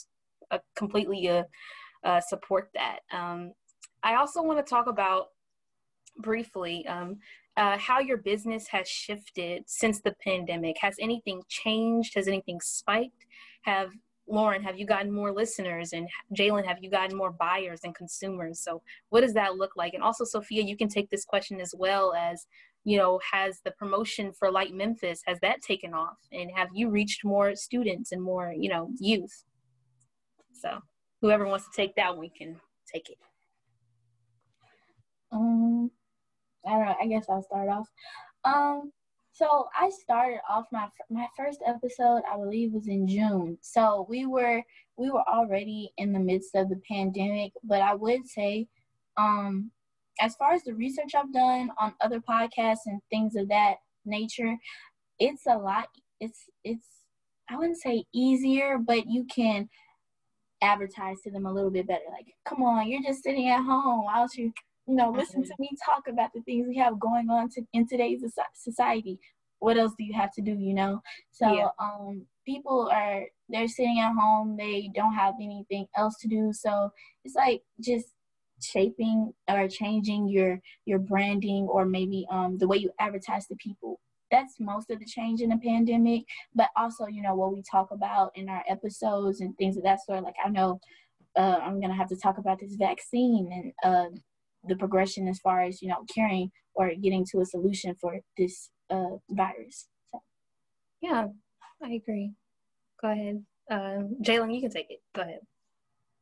uh, 0.52 0.58
completely 0.76 1.28
uh, 1.28 1.42
uh, 2.04 2.20
support 2.20 2.70
that. 2.74 3.00
Um, 3.12 3.50
I 4.04 4.14
also 4.14 4.40
want 4.40 4.64
to 4.64 4.70
talk 4.70 4.86
about 4.86 5.26
briefly 6.18 6.86
um, 6.86 7.16
uh, 7.56 7.76
how 7.76 7.98
your 7.98 8.18
business 8.18 8.68
has 8.68 8.86
shifted 8.86 9.64
since 9.66 10.00
the 10.00 10.14
pandemic. 10.24 10.76
Has 10.80 10.94
anything 11.00 11.42
changed? 11.48 12.14
Has 12.14 12.28
anything 12.28 12.60
spiked? 12.60 13.26
Have 13.62 13.90
Lauren, 14.28 14.62
have 14.62 14.78
you 14.78 14.86
gotten 14.86 15.10
more 15.10 15.32
listeners? 15.32 15.92
And 15.92 16.08
Jalen, 16.38 16.64
have 16.64 16.78
you 16.80 16.88
gotten 16.88 17.16
more 17.16 17.32
buyers 17.32 17.80
and 17.82 17.92
consumers? 17.96 18.60
So, 18.60 18.80
what 19.08 19.22
does 19.22 19.34
that 19.34 19.56
look 19.56 19.72
like? 19.76 19.94
And 19.94 20.04
also, 20.04 20.24
Sophia, 20.24 20.62
you 20.62 20.76
can 20.76 20.88
take 20.88 21.10
this 21.10 21.24
question 21.24 21.60
as 21.60 21.74
well 21.76 22.14
as 22.14 22.46
you 22.84 22.98
know, 22.98 23.20
has 23.32 23.60
the 23.64 23.70
promotion 23.72 24.32
for 24.32 24.50
LITE 24.50 24.74
Memphis, 24.74 25.22
has 25.26 25.38
that 25.40 25.62
taken 25.62 25.94
off? 25.94 26.18
And 26.32 26.50
have 26.54 26.68
you 26.72 26.90
reached 26.90 27.24
more 27.24 27.54
students 27.54 28.12
and 28.12 28.22
more, 28.22 28.52
you 28.56 28.68
know, 28.68 28.90
youth? 28.98 29.44
So 30.52 30.80
whoever 31.20 31.46
wants 31.46 31.66
to 31.66 31.70
take 31.76 31.94
that 31.96 32.16
one 32.16 32.30
can 32.36 32.56
take 32.92 33.08
it. 33.08 33.18
Um, 35.30 35.90
I 36.66 36.70
don't 36.70 36.86
know. 36.86 36.96
I 37.00 37.06
guess 37.06 37.26
I'll 37.28 37.42
start 37.42 37.68
off. 37.68 37.88
Um, 38.44 38.92
so 39.32 39.68
I 39.74 39.90
started 39.90 40.40
off 40.48 40.66
my 40.72 40.88
my 41.08 41.26
first 41.36 41.60
episode, 41.66 42.22
I 42.30 42.36
believe, 42.36 42.72
was 42.72 42.86
in 42.86 43.08
June. 43.08 43.56
So 43.62 44.06
we 44.08 44.26
were 44.26 44.62
we 44.98 45.10
were 45.10 45.26
already 45.26 45.90
in 45.96 46.12
the 46.12 46.18
midst 46.18 46.54
of 46.54 46.68
the 46.68 46.80
pandemic, 46.88 47.52
but 47.64 47.80
I 47.80 47.94
would 47.94 48.26
say, 48.26 48.68
um, 49.16 49.70
as 50.20 50.34
far 50.36 50.52
as 50.52 50.62
the 50.62 50.74
research 50.74 51.14
I've 51.16 51.32
done 51.32 51.70
on 51.78 51.94
other 52.00 52.20
podcasts 52.20 52.86
and 52.86 53.00
things 53.10 53.34
of 53.36 53.48
that 53.48 53.76
nature, 54.04 54.56
it's 55.18 55.46
a 55.46 55.56
lot. 55.56 55.86
It's 56.20 56.44
it's 56.64 56.86
I 57.50 57.56
wouldn't 57.56 57.80
say 57.80 58.04
easier, 58.14 58.78
but 58.78 59.06
you 59.06 59.24
can 59.24 59.68
advertise 60.62 61.20
to 61.22 61.30
them 61.30 61.46
a 61.46 61.52
little 61.52 61.70
bit 61.70 61.86
better. 61.86 62.04
Like, 62.10 62.26
come 62.46 62.62
on, 62.62 62.88
you're 62.88 63.02
just 63.02 63.22
sitting 63.22 63.48
at 63.48 63.64
home. 63.64 64.04
Why 64.04 64.18
don't 64.18 64.34
you, 64.34 64.52
you 64.86 64.94
know, 64.94 65.10
listen 65.10 65.42
to 65.42 65.54
me 65.58 65.70
talk 65.84 66.04
about 66.08 66.30
the 66.34 66.40
things 66.42 66.66
we 66.68 66.76
have 66.78 67.00
going 67.00 67.28
on 67.28 67.48
to, 67.50 67.62
in 67.72 67.86
today's 67.86 68.22
society? 68.54 69.18
What 69.58 69.76
else 69.76 69.92
do 69.98 70.04
you 70.04 70.14
have 70.14 70.32
to 70.34 70.42
do? 70.42 70.52
You 70.52 70.74
know, 70.74 71.00
so 71.30 71.52
yeah. 71.52 71.68
um, 71.78 72.26
people 72.44 72.90
are 72.92 73.24
they're 73.48 73.68
sitting 73.68 74.00
at 74.00 74.14
home. 74.14 74.56
They 74.56 74.90
don't 74.94 75.14
have 75.14 75.34
anything 75.40 75.86
else 75.96 76.16
to 76.20 76.28
do. 76.28 76.52
So 76.52 76.90
it's 77.24 77.34
like 77.34 77.62
just 77.80 78.06
shaping 78.62 79.32
or 79.48 79.68
changing 79.68 80.28
your 80.28 80.60
your 80.84 80.98
branding 80.98 81.66
or 81.70 81.84
maybe 81.84 82.26
um, 82.30 82.58
the 82.58 82.68
way 82.68 82.76
you 82.76 82.90
advertise 82.98 83.46
to 83.46 83.54
people 83.56 84.00
that's 84.30 84.54
most 84.58 84.90
of 84.90 84.98
the 84.98 85.04
change 85.04 85.40
in 85.40 85.50
the 85.50 85.58
pandemic 85.58 86.22
but 86.54 86.68
also 86.76 87.06
you 87.06 87.22
know 87.22 87.34
what 87.34 87.54
we 87.54 87.62
talk 87.70 87.90
about 87.90 88.30
in 88.34 88.48
our 88.48 88.62
episodes 88.68 89.40
and 89.40 89.56
things 89.56 89.76
of 89.76 89.82
that 89.82 89.98
sort 90.04 90.22
like 90.22 90.34
i 90.44 90.48
know 90.48 90.80
uh, 91.36 91.58
I'm 91.62 91.80
gonna 91.80 91.96
have 91.96 92.08
to 92.08 92.16
talk 92.16 92.38
about 92.38 92.60
this 92.60 92.74
vaccine 92.74 93.72
and 93.84 93.92
uh, 93.92 94.10
the 94.68 94.76
progression 94.76 95.28
as 95.28 95.38
far 95.38 95.62
as 95.62 95.82
you 95.82 95.88
know 95.88 96.04
curing 96.12 96.50
or 96.74 96.90
getting 96.94 97.24
to 97.32 97.40
a 97.40 97.46
solution 97.46 97.94
for 98.00 98.18
this 98.36 98.70
uh, 98.90 99.16
virus. 99.30 99.88
So. 100.12 100.20
Yeah, 101.00 101.26
I 101.82 101.92
agree. 101.92 102.32
Go 103.00 103.10
ahead, 103.10 103.44
um, 103.70 104.16
Jalen. 104.22 104.54
You 104.54 104.60
can 104.60 104.70
take 104.70 104.90
it. 104.90 105.00
Go 105.14 105.22
ahead. 105.22 105.40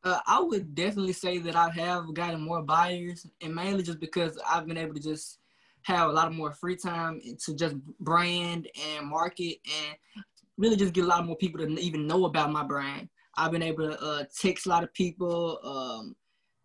Uh, 0.03 0.19
I 0.25 0.41
would 0.41 0.73
definitely 0.73 1.13
say 1.13 1.37
that 1.39 1.55
I 1.55 1.69
have 1.69 2.13
gotten 2.13 2.41
more 2.41 2.63
buyers, 2.63 3.27
and 3.41 3.53
mainly 3.53 3.83
just 3.83 3.99
because 3.99 4.37
I've 4.47 4.65
been 4.65 4.77
able 4.77 4.95
to 4.95 5.01
just 5.01 5.39
have 5.83 6.09
a 6.09 6.13
lot 6.13 6.27
of 6.27 6.33
more 6.33 6.51
free 6.51 6.75
time 6.75 7.21
to 7.45 7.55
just 7.55 7.75
brand 7.99 8.67
and 8.97 9.07
market 9.07 9.57
and 9.65 10.23
really 10.57 10.75
just 10.75 10.93
get 10.93 11.03
a 11.03 11.07
lot 11.07 11.25
more 11.25 11.35
people 11.35 11.59
to 11.65 11.79
even 11.79 12.07
know 12.07 12.25
about 12.25 12.51
my 12.51 12.63
brand. 12.63 13.09
I've 13.37 13.51
been 13.51 13.63
able 13.63 13.89
to 13.89 14.01
uh, 14.01 14.23
text 14.35 14.65
a 14.65 14.69
lot 14.69 14.83
of 14.83 14.93
people, 14.93 15.59
um, 15.63 16.15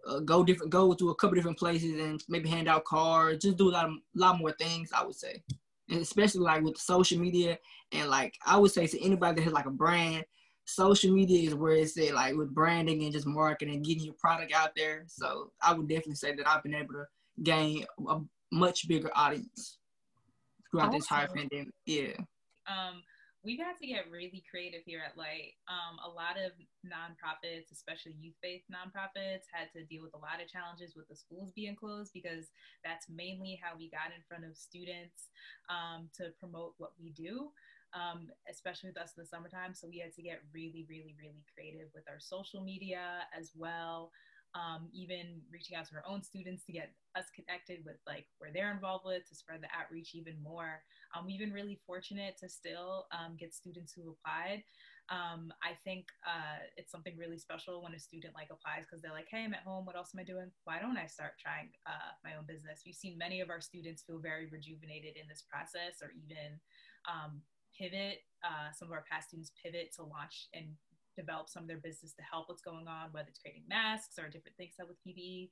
uh, 0.06 0.20
go 0.20 0.44
different, 0.44 0.72
go 0.72 0.94
to 0.94 1.10
a 1.10 1.14
couple 1.14 1.36
different 1.36 1.58
places, 1.58 2.00
and 2.00 2.22
maybe 2.28 2.48
hand 2.48 2.68
out 2.68 2.84
cards. 2.84 3.44
Just 3.44 3.58
do 3.58 3.68
a 3.68 3.70
lot, 3.70 3.86
of, 3.86 3.92
lot 4.14 4.38
more 4.38 4.52
things. 4.52 4.90
I 4.94 5.04
would 5.04 5.14
say, 5.14 5.42
and 5.88 6.00
especially 6.00 6.40
like 6.40 6.62
with 6.62 6.78
social 6.78 7.18
media 7.18 7.58
and 7.92 8.08
like 8.08 8.34
I 8.44 8.56
would 8.56 8.72
say 8.72 8.86
to 8.86 9.02
anybody 9.04 9.36
that 9.36 9.44
has 9.44 9.52
like 9.52 9.66
a 9.66 9.70
brand, 9.70 10.24
social 10.66 11.12
media 11.12 11.48
is 11.48 11.54
where 11.54 11.72
it's 11.72 11.98
at, 11.98 12.14
like 12.14 12.36
with 12.36 12.54
branding 12.54 13.02
and 13.04 13.12
just 13.12 13.26
marketing, 13.26 13.76
and 13.76 13.84
getting 13.84 14.04
your 14.04 14.14
product 14.14 14.52
out 14.52 14.72
there. 14.76 15.04
So 15.06 15.52
I 15.62 15.72
would 15.72 15.88
definitely 15.88 16.16
say 16.16 16.34
that 16.34 16.46
I've 16.46 16.62
been 16.62 16.74
able 16.74 16.94
to 16.94 17.04
gain 17.42 17.84
a 18.08 18.20
much 18.52 18.88
bigger 18.88 19.10
audience 19.14 19.78
throughout 20.70 20.88
awesome. 20.88 20.98
this 20.98 21.10
entire 21.10 21.28
pandemic. 21.28 21.74
Yeah. 21.86 22.16
Um, 22.66 23.02
we've 23.44 23.60
had 23.60 23.78
to 23.78 23.86
get 23.86 24.10
really 24.10 24.42
creative 24.50 24.82
here 24.84 25.00
at 25.06 25.16
LITE. 25.16 25.54
Um, 25.68 26.02
a 26.04 26.10
lot 26.10 26.34
of 26.34 26.50
nonprofits, 26.82 27.70
especially 27.70 28.14
youth-based 28.18 28.66
nonprofits, 28.66 29.46
had 29.52 29.70
to 29.72 29.84
deal 29.86 30.02
with 30.02 30.14
a 30.14 30.18
lot 30.18 30.42
of 30.42 30.50
challenges 30.50 30.96
with 30.96 31.06
the 31.08 31.14
schools 31.14 31.52
being 31.54 31.76
closed 31.76 32.10
because 32.12 32.50
that's 32.84 33.06
mainly 33.08 33.58
how 33.62 33.78
we 33.78 33.88
got 33.88 34.10
in 34.10 34.22
front 34.26 34.44
of 34.44 34.56
students 34.56 35.30
um, 35.70 36.10
to 36.18 36.34
promote 36.40 36.74
what 36.78 36.90
we 37.00 37.10
do. 37.10 37.50
Um, 37.96 38.28
especially 38.44 38.90
with 38.90 39.00
us 39.00 39.16
in 39.16 39.22
the 39.22 39.26
summertime. 39.26 39.72
So 39.72 39.88
we 39.88 40.04
had 40.04 40.12
to 40.16 40.22
get 40.22 40.44
really, 40.52 40.84
really, 40.84 41.16
really 41.16 41.40
creative 41.48 41.88
with 41.94 42.04
our 42.12 42.20
social 42.20 42.60
media 42.60 43.24
as 43.32 43.52
well 43.56 44.12
um, 44.56 44.88
even 44.92 45.40
reaching 45.50 45.76
out 45.76 45.86
to 45.88 45.96
our 45.96 46.04
own 46.08 46.22
students 46.22 46.64
to 46.64 46.72
get 46.72 46.92
us 47.14 47.26
connected 47.34 47.84
with 47.84 47.96
like 48.06 48.26
where 48.38 48.50
they're 48.52 48.72
involved 48.72 49.04
with 49.04 49.28
to 49.28 49.34
spread 49.34 49.60
the 49.60 49.68
outreach 49.76 50.14
even 50.14 50.40
more. 50.42 50.80
Um, 51.14 51.26
we've 51.26 51.40
been 51.40 51.52
really 51.52 51.80
fortunate 51.86 52.36
to 52.40 52.48
still 52.48 53.06
um, 53.12 53.36
get 53.38 53.54
students 53.54 53.92
who 53.92 54.16
applied. 54.16 54.62
Um, 55.08 55.52
I 55.62 55.78
think 55.84 56.06
uh, 56.26 56.66
it's 56.76 56.90
something 56.90 57.14
really 57.16 57.38
special 57.38 57.82
when 57.82 57.94
a 57.94 58.00
student 58.00 58.34
like 58.34 58.48
applies 58.50 58.84
because 58.88 59.02
they're 59.02 59.14
like, 59.14 59.28
hey, 59.30 59.44
I'm 59.44 59.54
at 59.54 59.62
home. 59.62 59.84
What 59.84 59.96
else 59.96 60.10
am 60.14 60.20
I 60.20 60.24
doing? 60.24 60.50
Why 60.64 60.80
don't 60.80 60.98
I 60.98 61.06
start 61.06 61.38
trying 61.38 61.70
uh, 61.86 62.16
my 62.24 62.34
own 62.34 62.46
business? 62.48 62.82
We've 62.84 62.96
seen 62.96 63.16
many 63.18 63.40
of 63.40 63.50
our 63.50 63.60
students 63.60 64.02
feel 64.02 64.18
very 64.18 64.48
rejuvenated 64.50 65.16
in 65.20 65.28
this 65.28 65.44
process 65.46 66.02
or 66.02 66.10
even 66.16 66.58
um, 67.06 67.42
pivot. 67.78 68.24
Uh, 68.44 68.72
some 68.72 68.88
of 68.88 68.92
our 68.92 69.04
past 69.10 69.28
students 69.28 69.52
pivot 69.62 69.92
to 69.96 70.02
launch 70.02 70.48
and 70.54 70.66
develop 71.16 71.48
some 71.48 71.62
of 71.62 71.68
their 71.68 71.78
business 71.78 72.12
to 72.12 72.22
help 72.22 72.48
what's 72.48 72.62
going 72.62 72.86
on, 72.86 73.08
whether 73.12 73.28
it's 73.28 73.40
creating 73.40 73.64
masks 73.68 74.18
or 74.18 74.28
different 74.28 74.56
things 74.56 74.74
with 74.78 74.96
PPE. 75.06 75.50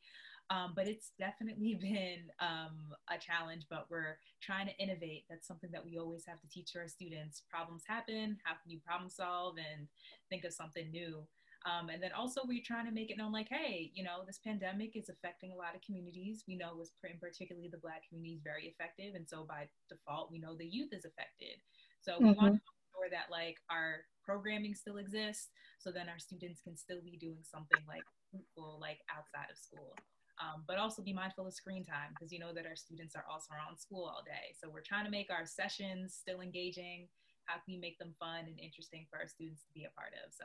Um, 0.50 0.74
but 0.76 0.87
it's 0.87 1.12
definitely 1.18 1.74
been 1.80 2.28
um, 2.40 2.92
a 3.08 3.18
challenge, 3.18 3.64
but 3.70 3.87
we're 3.90 4.18
trying 4.42 4.66
to 4.66 4.76
innovate. 4.76 5.24
That's 5.28 5.48
something 5.48 5.70
that 5.72 5.84
we 5.84 5.98
always 5.98 6.24
have 6.26 6.40
to 6.40 6.48
teach 6.48 6.76
our 6.76 6.88
students. 6.88 7.42
Problems 7.50 7.82
happen, 7.87 8.38
how 8.44 8.54
can 8.62 8.70
you 8.70 8.78
problem 8.87 9.10
solve 9.10 9.56
and 9.56 9.88
think 10.28 10.44
of 10.44 10.52
something 10.52 10.90
new? 10.90 11.26
Um, 11.64 11.88
and 11.88 12.02
then 12.02 12.12
also 12.12 12.42
we're 12.44 12.62
trying 12.62 12.84
to 12.84 12.92
make 12.92 13.10
it 13.10 13.16
known 13.16 13.32
like, 13.32 13.48
hey, 13.48 13.90
you 13.94 14.04
know, 14.04 14.20
this 14.26 14.38
pandemic 14.44 14.96
is 14.96 15.08
affecting 15.08 15.50
a 15.50 15.56
lot 15.56 15.74
of 15.74 15.80
communities. 15.80 16.44
We 16.46 16.56
know 16.56 16.76
was 16.76 16.92
particularly 17.00 17.70
the 17.72 17.78
black 17.78 18.06
community 18.06 18.34
is 18.34 18.42
very 18.44 18.66
effective. 18.66 19.14
And 19.14 19.26
so 19.26 19.46
by 19.48 19.68
default, 19.88 20.30
we 20.30 20.38
know 20.38 20.54
the 20.54 20.66
youth 20.66 20.92
is 20.92 21.06
affected. 21.06 21.56
So 22.04 22.20
we 22.20 22.30
mm-hmm. 22.30 22.36
want 22.36 22.52
to 22.54 22.60
make 22.60 22.84
sure 22.92 23.08
that 23.10 23.32
like 23.32 23.56
our 23.70 24.04
programming 24.24 24.74
still 24.74 24.98
exists 24.98 25.48
so 25.78 25.90
then 25.90 26.08
our 26.08 26.18
students 26.18 26.60
can 26.60 26.76
still 26.76 27.00
be 27.04 27.16
doing 27.16 27.40
something 27.42 27.80
like 27.88 28.04
fruitful 28.30 28.78
like 28.80 29.00
outside 29.08 29.48
of 29.50 29.56
school. 29.56 29.96
Um, 30.42 30.64
but 30.66 30.78
also 30.78 31.00
be 31.00 31.12
mindful 31.12 31.46
of 31.46 31.54
screen 31.54 31.84
time 31.84 32.10
because 32.10 32.32
you 32.32 32.40
know 32.40 32.52
that 32.52 32.66
our 32.66 32.74
students 32.74 33.14
are 33.14 33.24
also 33.30 33.54
around 33.54 33.78
school 33.78 34.04
all 34.04 34.22
day. 34.26 34.52
So 34.58 34.68
we're 34.68 34.84
trying 34.84 35.04
to 35.04 35.10
make 35.10 35.30
our 35.30 35.46
sessions 35.46 36.18
still 36.18 36.40
engaging 36.40 37.08
how 37.46 37.54
can 37.60 37.76
we 37.76 37.78
make 37.78 37.98
them 37.98 38.14
fun 38.18 38.48
and 38.48 38.58
interesting 38.58 39.06
for 39.08 39.20
our 39.20 39.28
students 39.28 39.62
to 39.62 39.72
be 39.72 39.84
a 39.84 39.94
part 39.94 40.12
of. 40.24 40.32
So 40.32 40.44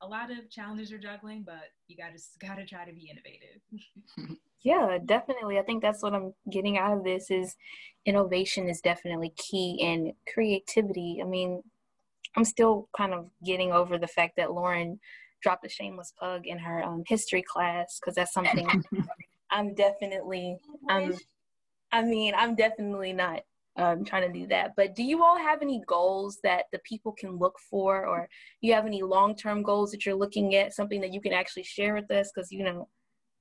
a 0.00 0.06
lot 0.06 0.30
of 0.30 0.50
challenges 0.50 0.92
are 0.92 0.98
juggling 0.98 1.42
but 1.44 1.74
you 1.86 1.96
gotta 1.96 2.18
gotta 2.40 2.64
try 2.64 2.84
to 2.84 2.92
be 2.92 3.10
innovative 3.10 4.38
yeah 4.62 4.98
definitely 5.04 5.58
i 5.58 5.62
think 5.62 5.82
that's 5.82 6.02
what 6.02 6.14
i'm 6.14 6.32
getting 6.50 6.78
out 6.78 6.96
of 6.96 7.04
this 7.04 7.30
is 7.30 7.56
innovation 8.06 8.68
is 8.68 8.80
definitely 8.80 9.32
key 9.36 9.78
and 9.82 10.12
creativity 10.32 11.20
i 11.22 11.26
mean 11.26 11.62
I'm 12.36 12.44
still 12.44 12.88
kind 12.96 13.12
of 13.14 13.30
getting 13.44 13.72
over 13.72 13.98
the 13.98 14.06
fact 14.06 14.34
that 14.36 14.52
Lauren 14.52 15.00
dropped 15.42 15.66
a 15.66 15.68
shameless 15.68 16.12
plug 16.16 16.46
in 16.46 16.58
her 16.58 16.84
um, 16.84 17.02
history 17.06 17.42
class 17.42 17.98
because 18.00 18.14
that's 18.14 18.32
something 18.32 18.84
I'm 19.50 19.74
definitely. 19.74 20.58
Um, 20.90 21.14
I 21.90 22.02
mean, 22.02 22.34
I'm 22.36 22.54
definitely 22.54 23.14
not 23.14 23.40
um, 23.76 24.04
trying 24.04 24.30
to 24.30 24.38
do 24.38 24.46
that. 24.48 24.74
But 24.76 24.94
do 24.94 25.02
you 25.02 25.24
all 25.24 25.38
have 25.38 25.62
any 25.62 25.82
goals 25.86 26.38
that 26.42 26.66
the 26.70 26.78
people 26.80 27.12
can 27.12 27.38
look 27.38 27.54
for, 27.70 28.06
or 28.06 28.28
you 28.60 28.74
have 28.74 28.84
any 28.84 29.02
long-term 29.02 29.62
goals 29.62 29.90
that 29.92 30.04
you're 30.04 30.14
looking 30.14 30.54
at? 30.54 30.74
Something 30.74 31.00
that 31.00 31.14
you 31.14 31.20
can 31.20 31.32
actually 31.32 31.64
share 31.64 31.94
with 31.94 32.10
us? 32.10 32.30
Because 32.32 32.52
you 32.52 32.62
know, 32.62 32.88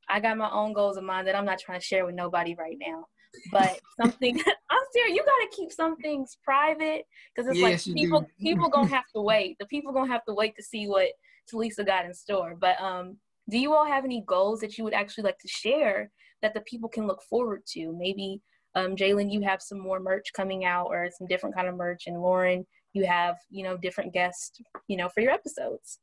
I 0.10 0.20
got 0.20 0.38
my 0.38 0.50
own 0.50 0.74
goals 0.74 0.98
in 0.98 1.06
mind 1.06 1.28
that 1.28 1.36
I'm 1.36 1.46
not 1.46 1.60
trying 1.60 1.80
to 1.80 1.86
share 1.86 2.06
with 2.06 2.16
nobody 2.16 2.56
right 2.56 2.78
now 2.80 3.06
but 3.52 3.80
something 4.00 4.38
I'm 4.70 4.80
serious. 4.92 5.16
You 5.16 5.24
gotta 5.24 5.56
keep 5.56 5.72
some 5.72 5.96
things 5.98 6.38
private 6.44 7.06
because 7.36 7.50
it's 7.50 7.60
yes, 7.60 7.88
like 7.88 7.96
people 7.96 8.28
people 8.40 8.70
gonna 8.70 8.88
have 8.88 9.06
to 9.16 9.22
wait. 9.22 9.58
The 9.60 9.66
people 9.68 9.94
gonna 9.94 10.12
have 10.12 10.26
to 10.26 10.34
wait 10.34 10.56
to 10.56 10.64
see 10.64 10.88
what 10.88 11.10
Talisa 11.52 11.86
got 11.86 12.06
in 12.06 12.14
store. 12.14 12.56
But 12.60 12.80
um, 12.82 13.18
do 13.50 13.58
you 13.58 13.74
all 13.74 13.86
have 13.86 14.06
any 14.06 14.24
goals 14.28 14.60
that 14.62 14.78
you 14.78 14.84
would 14.84 14.94
actually 14.94 15.24
like 15.24 15.40
to 15.40 15.48
share 15.48 16.12
that 16.42 16.54
the 16.54 16.62
people 16.62 16.90
can 16.90 17.08
look 17.08 17.22
forward 17.30 17.62
to? 17.74 17.94
Maybe 17.98 18.42
um, 18.76 18.96
Jalen, 18.96 19.32
you 19.32 19.42
have 19.42 19.62
some 19.62 19.80
more 19.80 20.00
merch 20.00 20.28
coming 20.36 20.66
out 20.66 20.88
or 20.88 21.10
some 21.18 21.28
different 21.28 21.56
kind 21.56 21.68
of 21.68 21.76
merch, 21.76 22.04
and 22.08 22.22
Lauren, 22.22 22.66
you 22.94 23.06
have 23.06 23.36
you 23.50 23.64
know 23.64 23.78
different 23.78 24.14
guests, 24.14 24.60
you 24.88 24.98
know, 24.98 25.10
for 25.10 25.22
your 25.22 25.32
episodes. 25.32 26.00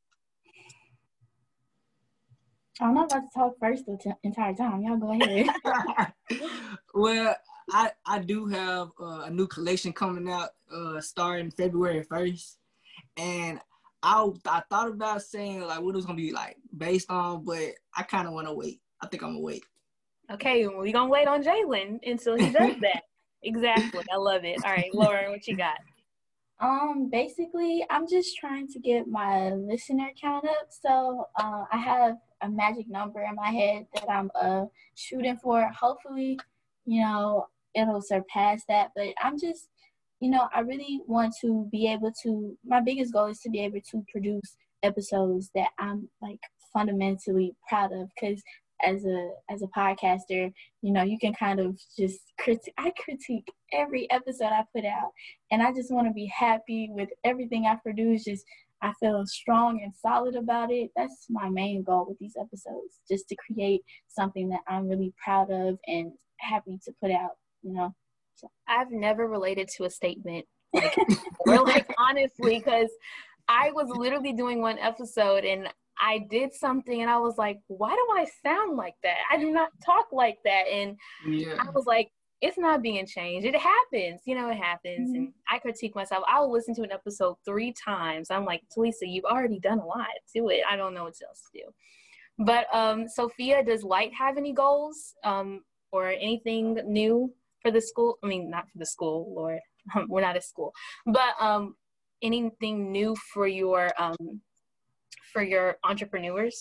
I'm 2.81 2.95
not 2.95 3.13
about 3.13 3.23
to 3.23 3.29
talk 3.35 3.59
first 3.61 3.87
the 3.87 3.97
t- 3.97 4.11
entire 4.23 4.55
time. 4.55 4.83
Y'all 4.83 4.97
go 4.97 5.13
ahead. 5.13 5.47
well, 6.95 7.37
I 7.71 7.93
I 8.07 8.19
do 8.19 8.47
have 8.47 8.89
uh, 9.01 9.23
a 9.25 9.31
new 9.31 9.47
collection 9.47 9.93
coming 9.93 10.29
out 10.29 10.51
uh, 10.73 11.01
starting 11.01 11.51
February 11.51 12.03
first, 12.03 12.59
and 13.17 13.61
I 14.03 14.29
I 14.47 14.63
thought 14.69 14.89
about 14.89 15.23
saying 15.23 15.61
like 15.63 15.81
what 15.81 15.95
it 15.95 15.97
was 15.97 16.07
gonna 16.07 16.17
be 16.17 16.33
like 16.33 16.57
based 16.77 17.11
on, 17.11 17.45
but 17.45 17.75
I 17.97 18.03
kind 18.03 18.27
of 18.27 18.35
want 18.35 18.49
to 18.49 18.55
wait. 18.55 18.81
I 19.01 19.07
think 19.07 19.23
I'm 19.23 19.31
gonna 19.31 19.41
wait. 19.41 19.65
Okay, 20.33 20.67
we're 20.67 20.93
gonna 20.93 21.11
wait 21.11 21.29
on 21.29 21.43
Jalen 21.43 22.01
until 22.05 22.35
he 22.35 22.51
does 22.51 22.77
that. 22.81 23.03
exactly. 23.43 24.05
I 24.13 24.17
love 24.17 24.45
it. 24.45 24.65
All 24.65 24.73
right, 24.73 24.93
Lauren, 24.93 25.31
what 25.31 25.47
you 25.47 25.57
got? 25.57 25.77
Um, 26.61 27.11
basically, 27.11 27.85
I'm 27.91 28.09
just 28.09 28.37
trying 28.37 28.69
to 28.69 28.79
get 28.79 29.07
my 29.07 29.51
listener 29.51 30.11
count 30.21 30.47
up. 30.47 30.69
So 30.71 31.27
uh, 31.39 31.65
I 31.71 31.77
have 31.77 32.17
a 32.45 32.49
magic 32.51 32.89
number 32.89 33.23
in 33.23 33.35
my 33.35 33.51
head 33.51 33.87
that 33.95 34.11
I'm 34.11 34.31
uh 34.41 34.67
shooting 34.95 35.37
for. 35.37 35.69
Hopefully, 35.69 36.39
you 36.85 37.01
know, 37.01 37.47
it'll 37.75 38.03
surpass 38.03 38.63
that. 38.69 38.91
But 38.95 39.09
I'm 39.23 39.39
just, 39.39 39.69
you 40.21 40.31
know, 40.31 40.49
I 40.55 40.61
really 40.61 41.01
want 41.07 41.35
to 41.41 41.69
be 41.73 41.89
able 41.89 42.13
to. 42.23 42.57
My 42.65 42.81
biggest 42.81 43.13
goal 43.13 43.27
is 43.27 43.41
to 43.41 43.51
be 43.51 43.61
able 43.61 43.81
to 43.91 44.05
produce 44.11 44.57
episodes 44.83 45.51
that 45.55 45.69
I'm 45.79 46.09
like 46.21 46.41
fundamentally 46.73 47.55
proud 47.69 47.93
of 47.93 48.11
because 48.15 48.43
as 48.83 49.05
a 49.05 49.31
as 49.51 49.63
a 49.63 49.67
podcaster, 49.69 50.53
you 50.83 50.93
know, 50.93 51.03
you 51.03 51.19
can 51.19 51.33
kind 51.35 51.61
of 51.61 51.79
just 51.99 52.21
critique. 52.39 52.75
I 52.79 52.93
critique 52.99 53.49
every 53.73 54.11
episode 54.11 54.53
I 54.53 54.65
put 54.75 54.85
out, 54.85 55.13
and 55.51 55.63
I 55.63 55.73
just 55.73 55.93
want 55.93 56.07
to 56.09 56.13
be 56.13 56.27
happy 56.27 56.89
with 56.91 57.09
everything 57.25 57.67
I 57.67 57.77
produce. 57.77 58.25
Just 58.25 58.45
I 58.85 58.93
feel 59.01 59.25
strong 59.27 59.81
and 59.83 59.95
solid 59.95 60.37
about 60.37 60.71
it. 60.71 60.91
That's 60.95 61.27
my 61.31 61.49
main 61.49 61.83
goal 61.83 62.07
with 62.09 62.19
these 62.19 62.37
episodes, 62.39 63.01
just 63.11 63.29
to 63.29 63.37
create 63.37 63.81
something 64.09 64.49
that 64.51 64.61
I'm 64.69 64.89
really 64.89 65.13
proud 65.23 65.51
of 65.51 65.79
and 65.87 66.13
happy 66.39 66.79
to 66.85 66.93
put 67.03 67.11
out. 67.11 67.33
You 67.63 67.73
know, 67.73 67.95
so. 68.35 68.51
I've 68.69 68.91
never 68.91 69.27
related 69.27 69.69
to 69.77 69.85
a 69.85 69.91
statement 69.91 70.45
like, 70.75 70.97
like 71.47 71.95
honestly, 71.99 72.59
because 72.59 72.91
I 73.49 73.71
was 73.73 73.89
literally 73.89 74.33
doing 74.33 74.61
one 74.61 74.79
episode 74.79 75.45
and 75.45 75.69
I 76.01 76.27
did 76.31 76.53
something 76.53 77.03
and 77.03 77.11
I 77.11 77.19
was 77.19 77.39
like, 77.39 77.61
why 77.69 77.91
do 77.91 78.21
I 78.21 78.27
sound 78.43 78.77
like 78.77 78.95
that? 79.03 79.19
I 79.31 79.37
do 79.37 79.51
not 79.51 79.71
talk 79.85 80.07
like 80.13 80.39
that. 80.45 80.65
And 80.71 80.97
yeah. 81.27 81.55
I 81.61 81.71
was 81.71 81.87
like, 81.87 82.11
it's 82.41 82.59
not 82.59 82.83
being 82.83 83.07
changed. 83.07 83.47
It 83.47 83.57
happens, 83.57 84.23
you 84.27 84.35
know, 84.35 84.51
it 84.51 84.57
happens. 84.57 85.11
Mm-hmm. 85.11 85.17
And 85.17 85.33
I 85.51 85.59
critique 85.59 85.95
myself. 85.95 86.25
I'll 86.29 86.51
listen 86.51 86.75
to 86.75 86.83
an 86.83 86.93
episode 86.93 87.37
three 87.45 87.73
times. 87.73 88.31
I'm 88.31 88.45
like, 88.45 88.63
Talisa, 88.77 89.03
you've 89.03 89.25
already 89.25 89.59
done 89.59 89.79
a 89.79 89.87
lot 89.87 90.07
to 90.37 90.49
it. 90.49 90.61
I 90.69 90.77
don't 90.77 90.95
know 90.95 91.05
what 91.05 91.15
else 91.27 91.43
to 91.53 91.61
do. 91.61 92.45
but 92.45 92.67
um, 92.75 93.09
Sophia, 93.09 93.65
does 93.65 93.83
LITE 93.83 94.13
have 94.15 94.37
any 94.37 94.53
goals 94.53 95.15
um, 95.25 95.63
or 95.93 96.09
anything 96.09 96.81
new 96.87 97.33
for 97.63 97.71
the 97.71 97.81
school? 97.81 98.19
I 98.23 98.27
mean, 98.27 98.51
not 98.51 98.69
for 98.71 98.79
the 98.79 98.87
school, 98.87 99.33
Lord, 99.35 99.61
we're 100.09 100.21
not 100.21 100.37
a 100.37 100.43
school, 100.43 100.73
but 101.07 101.35
um, 101.41 101.77
anything 102.23 102.91
new 102.91 103.15
for 103.33 103.47
your 103.47 103.91
um, 103.99 104.41
for 105.33 105.43
your 105.43 105.77
entrepreneurs? 105.85 106.61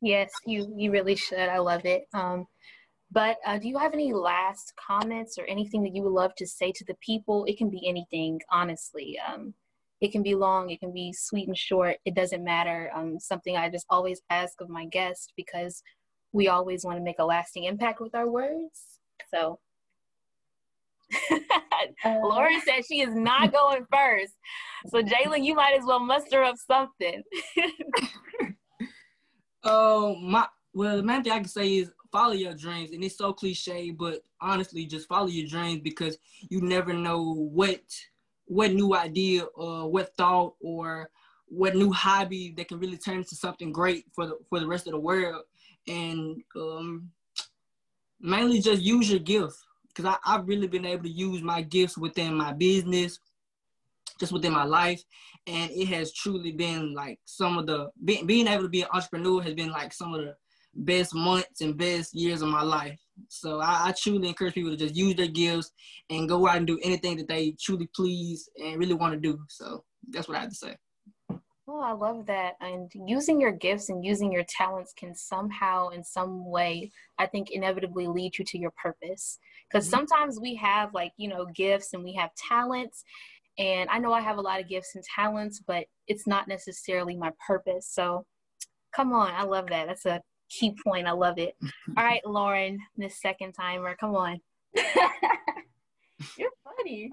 yes, 0.00 0.30
you 0.46 0.72
you 0.76 0.90
really 0.90 1.16
should. 1.16 1.48
I 1.48 1.58
love 1.58 1.84
it. 1.84 2.04
Um, 2.14 2.46
but 3.10 3.36
uh, 3.46 3.58
do 3.58 3.68
you 3.68 3.76
have 3.76 3.92
any 3.92 4.12
last 4.12 4.72
comments 4.76 5.36
or 5.38 5.44
anything 5.44 5.82
that 5.82 5.94
you 5.94 6.02
would 6.02 6.12
love 6.12 6.34
to 6.36 6.46
say 6.46 6.72
to 6.72 6.84
the 6.86 6.96
people? 7.00 7.44
It 7.44 7.58
can 7.58 7.68
be 7.68 7.86
anything, 7.86 8.40
honestly. 8.50 9.18
Um, 9.28 9.52
it 10.00 10.10
can 10.10 10.22
be 10.22 10.34
long, 10.34 10.70
it 10.70 10.80
can 10.80 10.92
be 10.92 11.12
sweet 11.12 11.46
and 11.46 11.56
short. 11.56 11.96
It 12.04 12.14
doesn't 12.14 12.42
matter. 12.42 12.90
Um, 12.94 13.20
something 13.20 13.56
I 13.56 13.68
just 13.68 13.86
always 13.88 14.20
ask 14.30 14.60
of 14.60 14.68
my 14.68 14.86
guests 14.86 15.28
because 15.36 15.82
we 16.32 16.48
always 16.48 16.84
want 16.84 16.98
to 16.98 17.04
make 17.04 17.20
a 17.20 17.24
lasting 17.24 17.64
impact 17.64 18.00
with 18.00 18.14
our 18.14 18.28
words. 18.28 18.98
So 19.32 19.60
uh, 22.04 22.18
Lauren 22.22 22.60
said 22.64 22.84
she 22.86 23.00
is 23.00 23.14
not 23.14 23.52
going 23.52 23.84
first. 23.92 24.34
So 24.88 25.02
Jalen, 25.02 25.44
you 25.44 25.54
might 25.54 25.76
as 25.78 25.84
well 25.84 26.00
muster 26.00 26.42
up 26.42 26.56
something. 26.56 27.22
Oh, 29.64 30.16
my 30.16 30.46
well, 30.74 30.96
the 30.96 31.02
main 31.02 31.22
thing 31.22 31.32
I 31.32 31.38
can 31.38 31.48
say 31.48 31.76
is 31.76 31.92
follow 32.10 32.32
your 32.32 32.54
dreams, 32.54 32.92
and 32.92 33.04
it's 33.04 33.16
so 33.16 33.32
cliche, 33.32 33.90
but 33.90 34.22
honestly, 34.40 34.86
just 34.86 35.08
follow 35.08 35.28
your 35.28 35.46
dreams 35.46 35.80
because 35.82 36.18
you 36.48 36.60
never 36.60 36.92
know 36.92 37.34
what 37.34 37.82
what 38.46 38.72
new 38.72 38.94
idea 38.94 39.44
or 39.54 39.90
what 39.90 40.14
thought 40.16 40.54
or 40.60 41.10
what 41.46 41.76
new 41.76 41.92
hobby 41.92 42.54
that 42.56 42.68
can 42.68 42.78
really 42.78 42.96
turn 42.96 43.18
into 43.18 43.36
something 43.36 43.72
great 43.72 44.06
for 44.14 44.26
the 44.26 44.38
for 44.48 44.58
the 44.58 44.66
rest 44.66 44.86
of 44.86 44.92
the 44.92 44.98
world, 44.98 45.44
and 45.86 46.42
um, 46.56 47.10
mainly 48.20 48.60
just 48.60 48.82
use 48.82 49.10
your 49.10 49.20
gift 49.20 49.56
because 49.94 50.16
I've 50.24 50.48
really 50.48 50.68
been 50.68 50.86
able 50.86 51.04
to 51.04 51.10
use 51.10 51.42
my 51.42 51.62
gifts 51.62 51.98
within 51.98 52.34
my 52.34 52.52
business, 52.52 53.18
just 54.18 54.32
within 54.32 54.52
my 54.52 54.64
life, 54.64 55.02
and 55.46 55.70
it 55.70 55.88
has 55.88 56.12
truly 56.12 56.52
been 56.52 56.94
like 56.94 57.18
some 57.24 57.58
of 57.58 57.66
the 57.66 57.90
being, 58.04 58.46
able 58.46 58.62
to 58.62 58.68
be 58.68 58.82
an 58.82 58.88
entrepreneur 58.92 59.42
has 59.42 59.54
been 59.54 59.70
like 59.70 59.92
some 59.92 60.14
of 60.14 60.20
the 60.20 60.34
best 60.74 61.14
months 61.14 61.60
and 61.60 61.76
best 61.76 62.14
years 62.14 62.42
of 62.42 62.48
my 62.48 62.62
life. 62.62 62.98
So 63.28 63.60
I, 63.60 63.88
I, 63.88 63.92
truly 63.92 64.28
encourage 64.28 64.54
people 64.54 64.70
to 64.70 64.76
just 64.76 64.96
use 64.96 65.14
their 65.14 65.26
gifts 65.26 65.70
and 66.08 66.28
go 66.28 66.48
out 66.48 66.56
and 66.56 66.66
do 66.66 66.78
anything 66.82 67.18
that 67.18 67.28
they 67.28 67.54
truly 67.60 67.88
please 67.94 68.48
and 68.56 68.78
really 68.78 68.94
want 68.94 69.12
to 69.12 69.20
do. 69.20 69.38
So 69.48 69.84
that's 70.08 70.28
what 70.28 70.38
I 70.38 70.40
have 70.40 70.50
to 70.50 70.54
say. 70.54 70.76
Oh, 71.68 71.80
I 71.80 71.92
love 71.92 72.26
that. 72.26 72.54
And 72.60 72.90
using 72.94 73.40
your 73.40 73.52
gifts 73.52 73.88
and 73.88 74.04
using 74.04 74.32
your 74.32 74.44
talents 74.48 74.92
can 74.92 75.14
somehow, 75.14 75.90
in 75.90 76.02
some 76.02 76.44
way, 76.50 76.90
I 77.18 77.26
think 77.26 77.50
inevitably 77.50 78.08
lead 78.08 78.36
you 78.36 78.44
to 78.46 78.58
your 78.58 78.72
purpose. 78.72 79.38
Because 79.70 79.86
mm-hmm. 79.86 79.96
sometimes 79.96 80.40
we 80.40 80.56
have, 80.56 80.92
like, 80.92 81.12
you 81.16 81.28
know, 81.28 81.46
gifts 81.54 81.94
and 81.94 82.02
we 82.02 82.14
have 82.14 82.30
talents. 82.34 83.04
And 83.58 83.88
I 83.90 83.98
know 83.98 84.12
I 84.12 84.20
have 84.20 84.38
a 84.38 84.42
lot 84.42 84.60
of 84.60 84.68
gifts 84.68 84.96
and 84.96 85.04
talents, 85.04 85.62
but 85.64 85.84
it's 86.08 86.26
not 86.26 86.48
necessarily 86.48 87.16
my 87.16 87.30
purpose. 87.46 87.88
So 87.88 88.26
come 88.94 89.12
on. 89.12 89.32
I 89.32 89.44
love 89.44 89.68
that. 89.68 89.86
That's 89.86 90.06
a 90.06 90.20
key 90.50 90.74
point. 90.84 91.06
I 91.06 91.12
love 91.12 91.38
it. 91.38 91.54
All 91.96 92.04
right, 92.04 92.26
Lauren, 92.26 92.78
this 92.96 93.20
second 93.20 93.52
timer, 93.52 93.96
come 93.98 94.16
on. 94.16 94.40
You're 96.36 96.50
okay, 96.82 97.10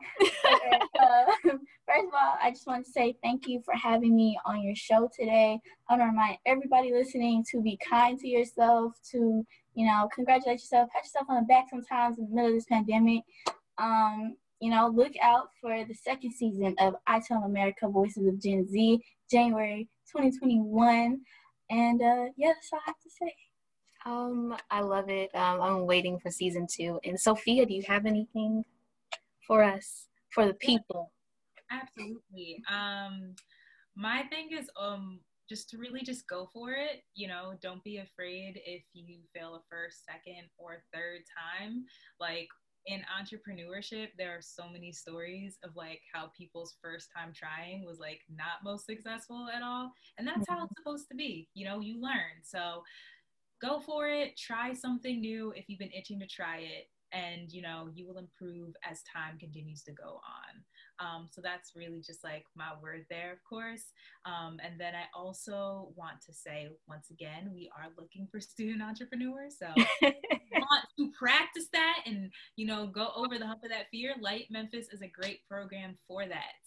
uh, 0.99 1.25
first 1.43 2.07
of 2.07 2.13
all, 2.13 2.37
I 2.41 2.51
just 2.51 2.67
want 2.67 2.85
to 2.85 2.91
say 2.91 3.15
thank 3.23 3.47
you 3.47 3.61
for 3.63 3.73
having 3.75 4.15
me 4.15 4.37
on 4.45 4.61
your 4.61 4.75
show 4.75 5.09
today. 5.17 5.59
I 5.87 5.93
want 5.93 6.01
to 6.01 6.05
remind 6.07 6.37
everybody 6.45 6.91
listening 6.91 7.43
to 7.51 7.61
be 7.61 7.77
kind 7.87 8.19
to 8.19 8.27
yourself, 8.27 8.93
to 9.11 9.45
you 9.75 9.85
know, 9.85 10.09
congratulate 10.13 10.59
yourself, 10.59 10.89
pat 10.91 11.03
yourself 11.03 11.27
on 11.29 11.37
the 11.37 11.47
back 11.47 11.69
sometimes 11.69 12.17
in 12.17 12.29
the 12.29 12.35
middle 12.35 12.49
of 12.49 12.55
this 12.55 12.65
pandemic. 12.65 13.23
Um, 13.77 14.35
you 14.59 14.69
know, 14.69 14.91
look 14.93 15.13
out 15.21 15.51
for 15.61 15.85
the 15.85 15.93
second 15.93 16.33
season 16.33 16.75
of 16.79 16.95
I 17.07 17.21
Tell 17.21 17.43
America 17.43 17.87
Voices 17.87 18.27
of 18.27 18.41
Gen 18.41 18.67
Z, 18.67 19.01
January 19.31 19.87
2021. 20.11 21.21
And 21.69 22.01
uh, 22.01 22.25
yeah, 22.35 22.49
that's 22.49 22.69
all 22.73 22.79
I 22.85 22.89
have 22.89 22.99
to 22.99 23.09
say. 23.09 23.35
Um, 24.05 24.57
I 24.69 24.81
love 24.81 25.09
it. 25.09 25.33
Um, 25.33 25.61
I'm 25.61 25.85
waiting 25.85 26.19
for 26.19 26.31
season 26.31 26.67
two. 26.69 26.99
And 27.05 27.19
Sophia, 27.19 27.65
do 27.65 27.73
you 27.73 27.83
have 27.87 28.05
anything 28.05 28.65
for 29.49 29.63
us, 29.63 30.05
for 30.29 30.45
the 30.45 30.53
people? 30.53 31.11
Absolutely. 31.71 32.61
Um, 32.69 33.33
my 33.95 34.23
thing 34.29 34.49
is 34.57 34.69
um 34.79 35.19
just 35.49 35.67
to 35.71 35.79
really 35.79 36.03
just 36.03 36.27
go 36.27 36.47
for 36.53 36.71
it. 36.71 37.01
You 37.15 37.27
know, 37.27 37.55
don't 37.59 37.83
be 37.83 37.97
afraid 37.97 38.61
if 38.63 38.83
you 38.93 39.17
fail 39.33 39.55
a 39.55 39.61
first, 39.67 40.05
second, 40.05 40.47
or 40.59 40.83
third 40.93 41.21
time. 41.35 41.85
Like 42.19 42.47
in 42.85 43.01
entrepreneurship, 43.09 44.09
there 44.15 44.37
are 44.37 44.41
so 44.41 44.69
many 44.71 44.91
stories 44.91 45.57
of 45.63 45.75
like 45.75 46.01
how 46.13 46.31
people's 46.37 46.77
first 46.81 47.09
time 47.15 47.33
trying 47.35 47.83
was 47.83 47.97
like 47.97 48.21
not 48.29 48.63
most 48.63 48.85
successful 48.85 49.47
at 49.53 49.63
all. 49.63 49.91
And 50.19 50.27
that's 50.27 50.47
how 50.47 50.63
it's 50.63 50.73
supposed 50.77 51.07
to 51.09 51.15
be. 51.15 51.49
You 51.55 51.65
know, 51.65 51.79
you 51.79 51.99
learn. 51.99 52.43
So 52.43 52.83
go 53.59 53.79
for 53.79 54.07
it, 54.07 54.37
try 54.37 54.71
something 54.71 55.19
new 55.19 55.51
if 55.55 55.65
you've 55.67 55.79
been 55.79 55.91
itching 55.97 56.19
to 56.19 56.27
try 56.27 56.59
it 56.59 56.85
and 57.13 57.51
you 57.51 57.61
know 57.61 57.89
you 57.93 58.07
will 58.07 58.17
improve 58.17 58.75
as 58.89 59.01
time 59.03 59.37
continues 59.39 59.83
to 59.83 59.91
go 59.91 60.19
on 60.23 60.63
um, 60.99 61.27
so 61.31 61.41
that's 61.41 61.75
really 61.75 62.01
just 62.01 62.23
like 62.23 62.45
my 62.55 62.71
word 62.81 63.05
there 63.09 63.31
of 63.31 63.39
course 63.47 63.85
um, 64.25 64.57
and 64.63 64.79
then 64.79 64.93
i 64.95 65.05
also 65.17 65.91
want 65.95 66.21
to 66.21 66.33
say 66.33 66.67
once 66.87 67.09
again 67.09 67.51
we 67.53 67.69
are 67.77 67.89
looking 67.97 68.27
for 68.31 68.39
student 68.39 68.81
entrepreneurs 68.81 69.55
so 69.57 69.67
want 70.01 70.85
to 70.97 71.11
practice 71.17 71.67
that 71.71 71.99
and 72.05 72.31
you 72.55 72.65
know 72.65 72.87
go 72.87 73.09
over 73.15 73.37
the 73.37 73.47
hump 73.47 73.63
of 73.63 73.69
that 73.69 73.87
fear 73.91 74.13
LITE 74.19 74.47
Memphis 74.49 74.87
is 74.91 75.01
a 75.01 75.07
great 75.07 75.39
program 75.47 75.95
for 76.07 76.25
that 76.25 76.59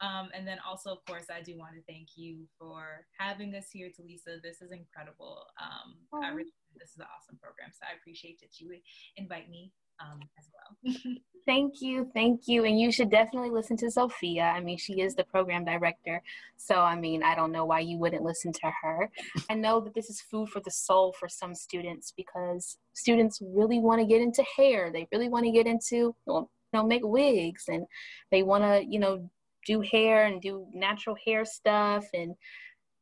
um, 0.00 0.28
and 0.34 0.46
then 0.46 0.58
also, 0.66 0.92
of 0.92 1.04
course, 1.06 1.26
I 1.32 1.40
do 1.40 1.56
want 1.56 1.74
to 1.74 1.82
thank 1.88 2.16
you 2.16 2.44
for 2.58 3.06
having 3.18 3.54
us 3.54 3.68
here, 3.72 3.88
Talisa. 3.88 4.42
This 4.42 4.60
is 4.60 4.70
incredible. 4.70 5.46
Um, 5.56 5.96
I 6.22 6.28
really, 6.30 6.52
this 6.76 6.90
is 6.90 6.98
an 6.98 7.06
awesome 7.16 7.38
program. 7.40 7.70
So 7.72 7.86
I 7.88 7.96
appreciate 7.96 8.38
that 8.40 8.60
you 8.60 8.68
would 8.68 8.84
invite 9.16 9.48
me 9.48 9.72
um, 10.00 10.20
as 10.38 10.48
well. 10.52 10.94
thank 11.46 11.80
you, 11.80 12.10
thank 12.12 12.42
you, 12.46 12.64
and 12.64 12.78
you 12.78 12.90
should 12.90 13.10
definitely 13.10 13.50
listen 13.50 13.76
to 13.78 13.90
Sophia. 13.90 14.42
I 14.42 14.60
mean, 14.60 14.76
she 14.76 15.00
is 15.00 15.14
the 15.14 15.24
program 15.24 15.64
director, 15.64 16.20
so 16.56 16.76
I 16.76 16.96
mean, 16.96 17.22
I 17.22 17.34
don't 17.34 17.52
know 17.52 17.64
why 17.64 17.80
you 17.80 17.98
wouldn't 17.98 18.24
listen 18.24 18.52
to 18.52 18.72
her. 18.82 19.08
I 19.48 19.54
know 19.54 19.80
that 19.80 19.94
this 19.94 20.10
is 20.10 20.20
food 20.20 20.48
for 20.48 20.60
the 20.60 20.70
soul 20.70 21.14
for 21.18 21.28
some 21.28 21.54
students 21.54 22.12
because 22.16 22.76
students 22.94 23.40
really 23.40 23.78
want 23.78 24.00
to 24.00 24.06
get 24.06 24.20
into 24.20 24.44
hair. 24.56 24.90
They 24.92 25.06
really 25.12 25.28
want 25.28 25.46
to 25.46 25.52
get 25.52 25.66
into 25.66 26.14
well, 26.26 26.50
you 26.72 26.78
know, 26.78 26.86
make 26.86 27.04
wigs, 27.04 27.64
and 27.68 27.86
they 28.30 28.42
want 28.42 28.64
to, 28.64 28.84
you 28.88 28.98
know, 28.98 29.30
do 29.66 29.80
hair 29.80 30.26
and 30.26 30.42
do 30.42 30.66
natural 30.74 31.16
hair 31.24 31.44
stuff, 31.44 32.04
and 32.12 32.34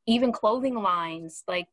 even 0.06 0.32
clothing 0.32 0.74
lines. 0.74 1.42
Like 1.48 1.66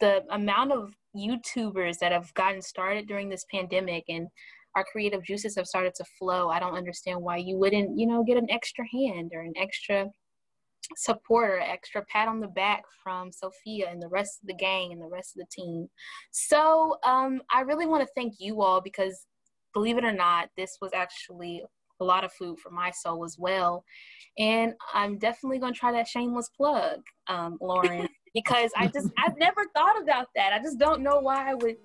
the 0.00 0.24
amount 0.30 0.72
of 0.72 0.92
YouTubers 1.16 1.98
that 1.98 2.12
have 2.12 2.32
gotten 2.34 2.62
started 2.62 3.08
during 3.08 3.28
this 3.28 3.44
pandemic 3.50 4.04
and 4.08 4.28
our 4.76 4.84
creative 4.84 5.24
juices 5.24 5.56
have 5.56 5.66
started 5.66 5.94
to 5.96 6.04
flow. 6.18 6.50
I 6.50 6.60
don't 6.60 6.76
understand 6.76 7.20
why 7.20 7.38
you 7.38 7.56
wouldn't, 7.56 7.98
you 7.98 8.06
know, 8.06 8.22
get 8.22 8.36
an 8.36 8.50
extra 8.50 8.84
hand 8.92 9.32
or 9.34 9.40
an 9.40 9.54
extra 9.56 10.08
support 10.96 11.50
or 11.50 11.60
extra 11.60 12.04
pat 12.10 12.28
on 12.28 12.40
the 12.40 12.48
back 12.48 12.82
from 13.02 13.32
Sophia 13.32 13.88
and 13.90 14.00
the 14.00 14.08
rest 14.08 14.40
of 14.42 14.46
the 14.46 14.54
gang 14.54 14.92
and 14.92 15.00
the 15.00 15.08
rest 15.08 15.36
of 15.36 15.40
the 15.40 15.62
team. 15.62 15.88
So 16.30 16.98
um, 17.04 17.42
I 17.52 17.62
really 17.62 17.86
want 17.86 18.02
to 18.02 18.12
thank 18.14 18.34
you 18.38 18.62
all 18.62 18.80
because 18.80 19.26
believe 19.74 19.98
it 19.98 20.04
or 20.04 20.12
not, 20.12 20.48
this 20.56 20.78
was 20.80 20.92
actually 20.94 21.62
a 22.00 22.04
lot 22.04 22.24
of 22.24 22.32
food 22.32 22.58
for 22.58 22.70
my 22.70 22.90
soul 22.90 23.24
as 23.24 23.36
well. 23.38 23.84
And 24.38 24.74
I'm 24.94 25.18
definitely 25.18 25.58
going 25.58 25.72
to 25.72 25.78
try 25.78 25.92
that 25.92 26.06
shameless 26.06 26.48
plug, 26.56 27.00
um, 27.26 27.58
Lauren, 27.60 28.08
because 28.34 28.70
I 28.76 28.88
just, 28.88 29.08
I've 29.18 29.36
never 29.38 29.64
thought 29.74 30.00
about 30.00 30.28
that. 30.34 30.52
I 30.52 30.58
just 30.58 30.78
don't 30.78 31.02
know 31.02 31.18
why 31.20 31.50
I 31.50 31.54
would, 31.54 31.76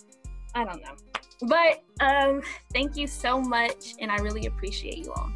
I 0.56 0.64
don't 0.66 0.82
know. 0.82 0.96
But 1.42 1.84
um, 2.00 2.42
thank 2.74 2.96
you 2.96 3.08
so 3.08 3.42
much. 3.42 3.96
And 4.00 4.12
I 4.12 4.18
really 4.18 4.46
appreciate 4.46 4.98
you 4.98 5.12
all. 5.14 5.32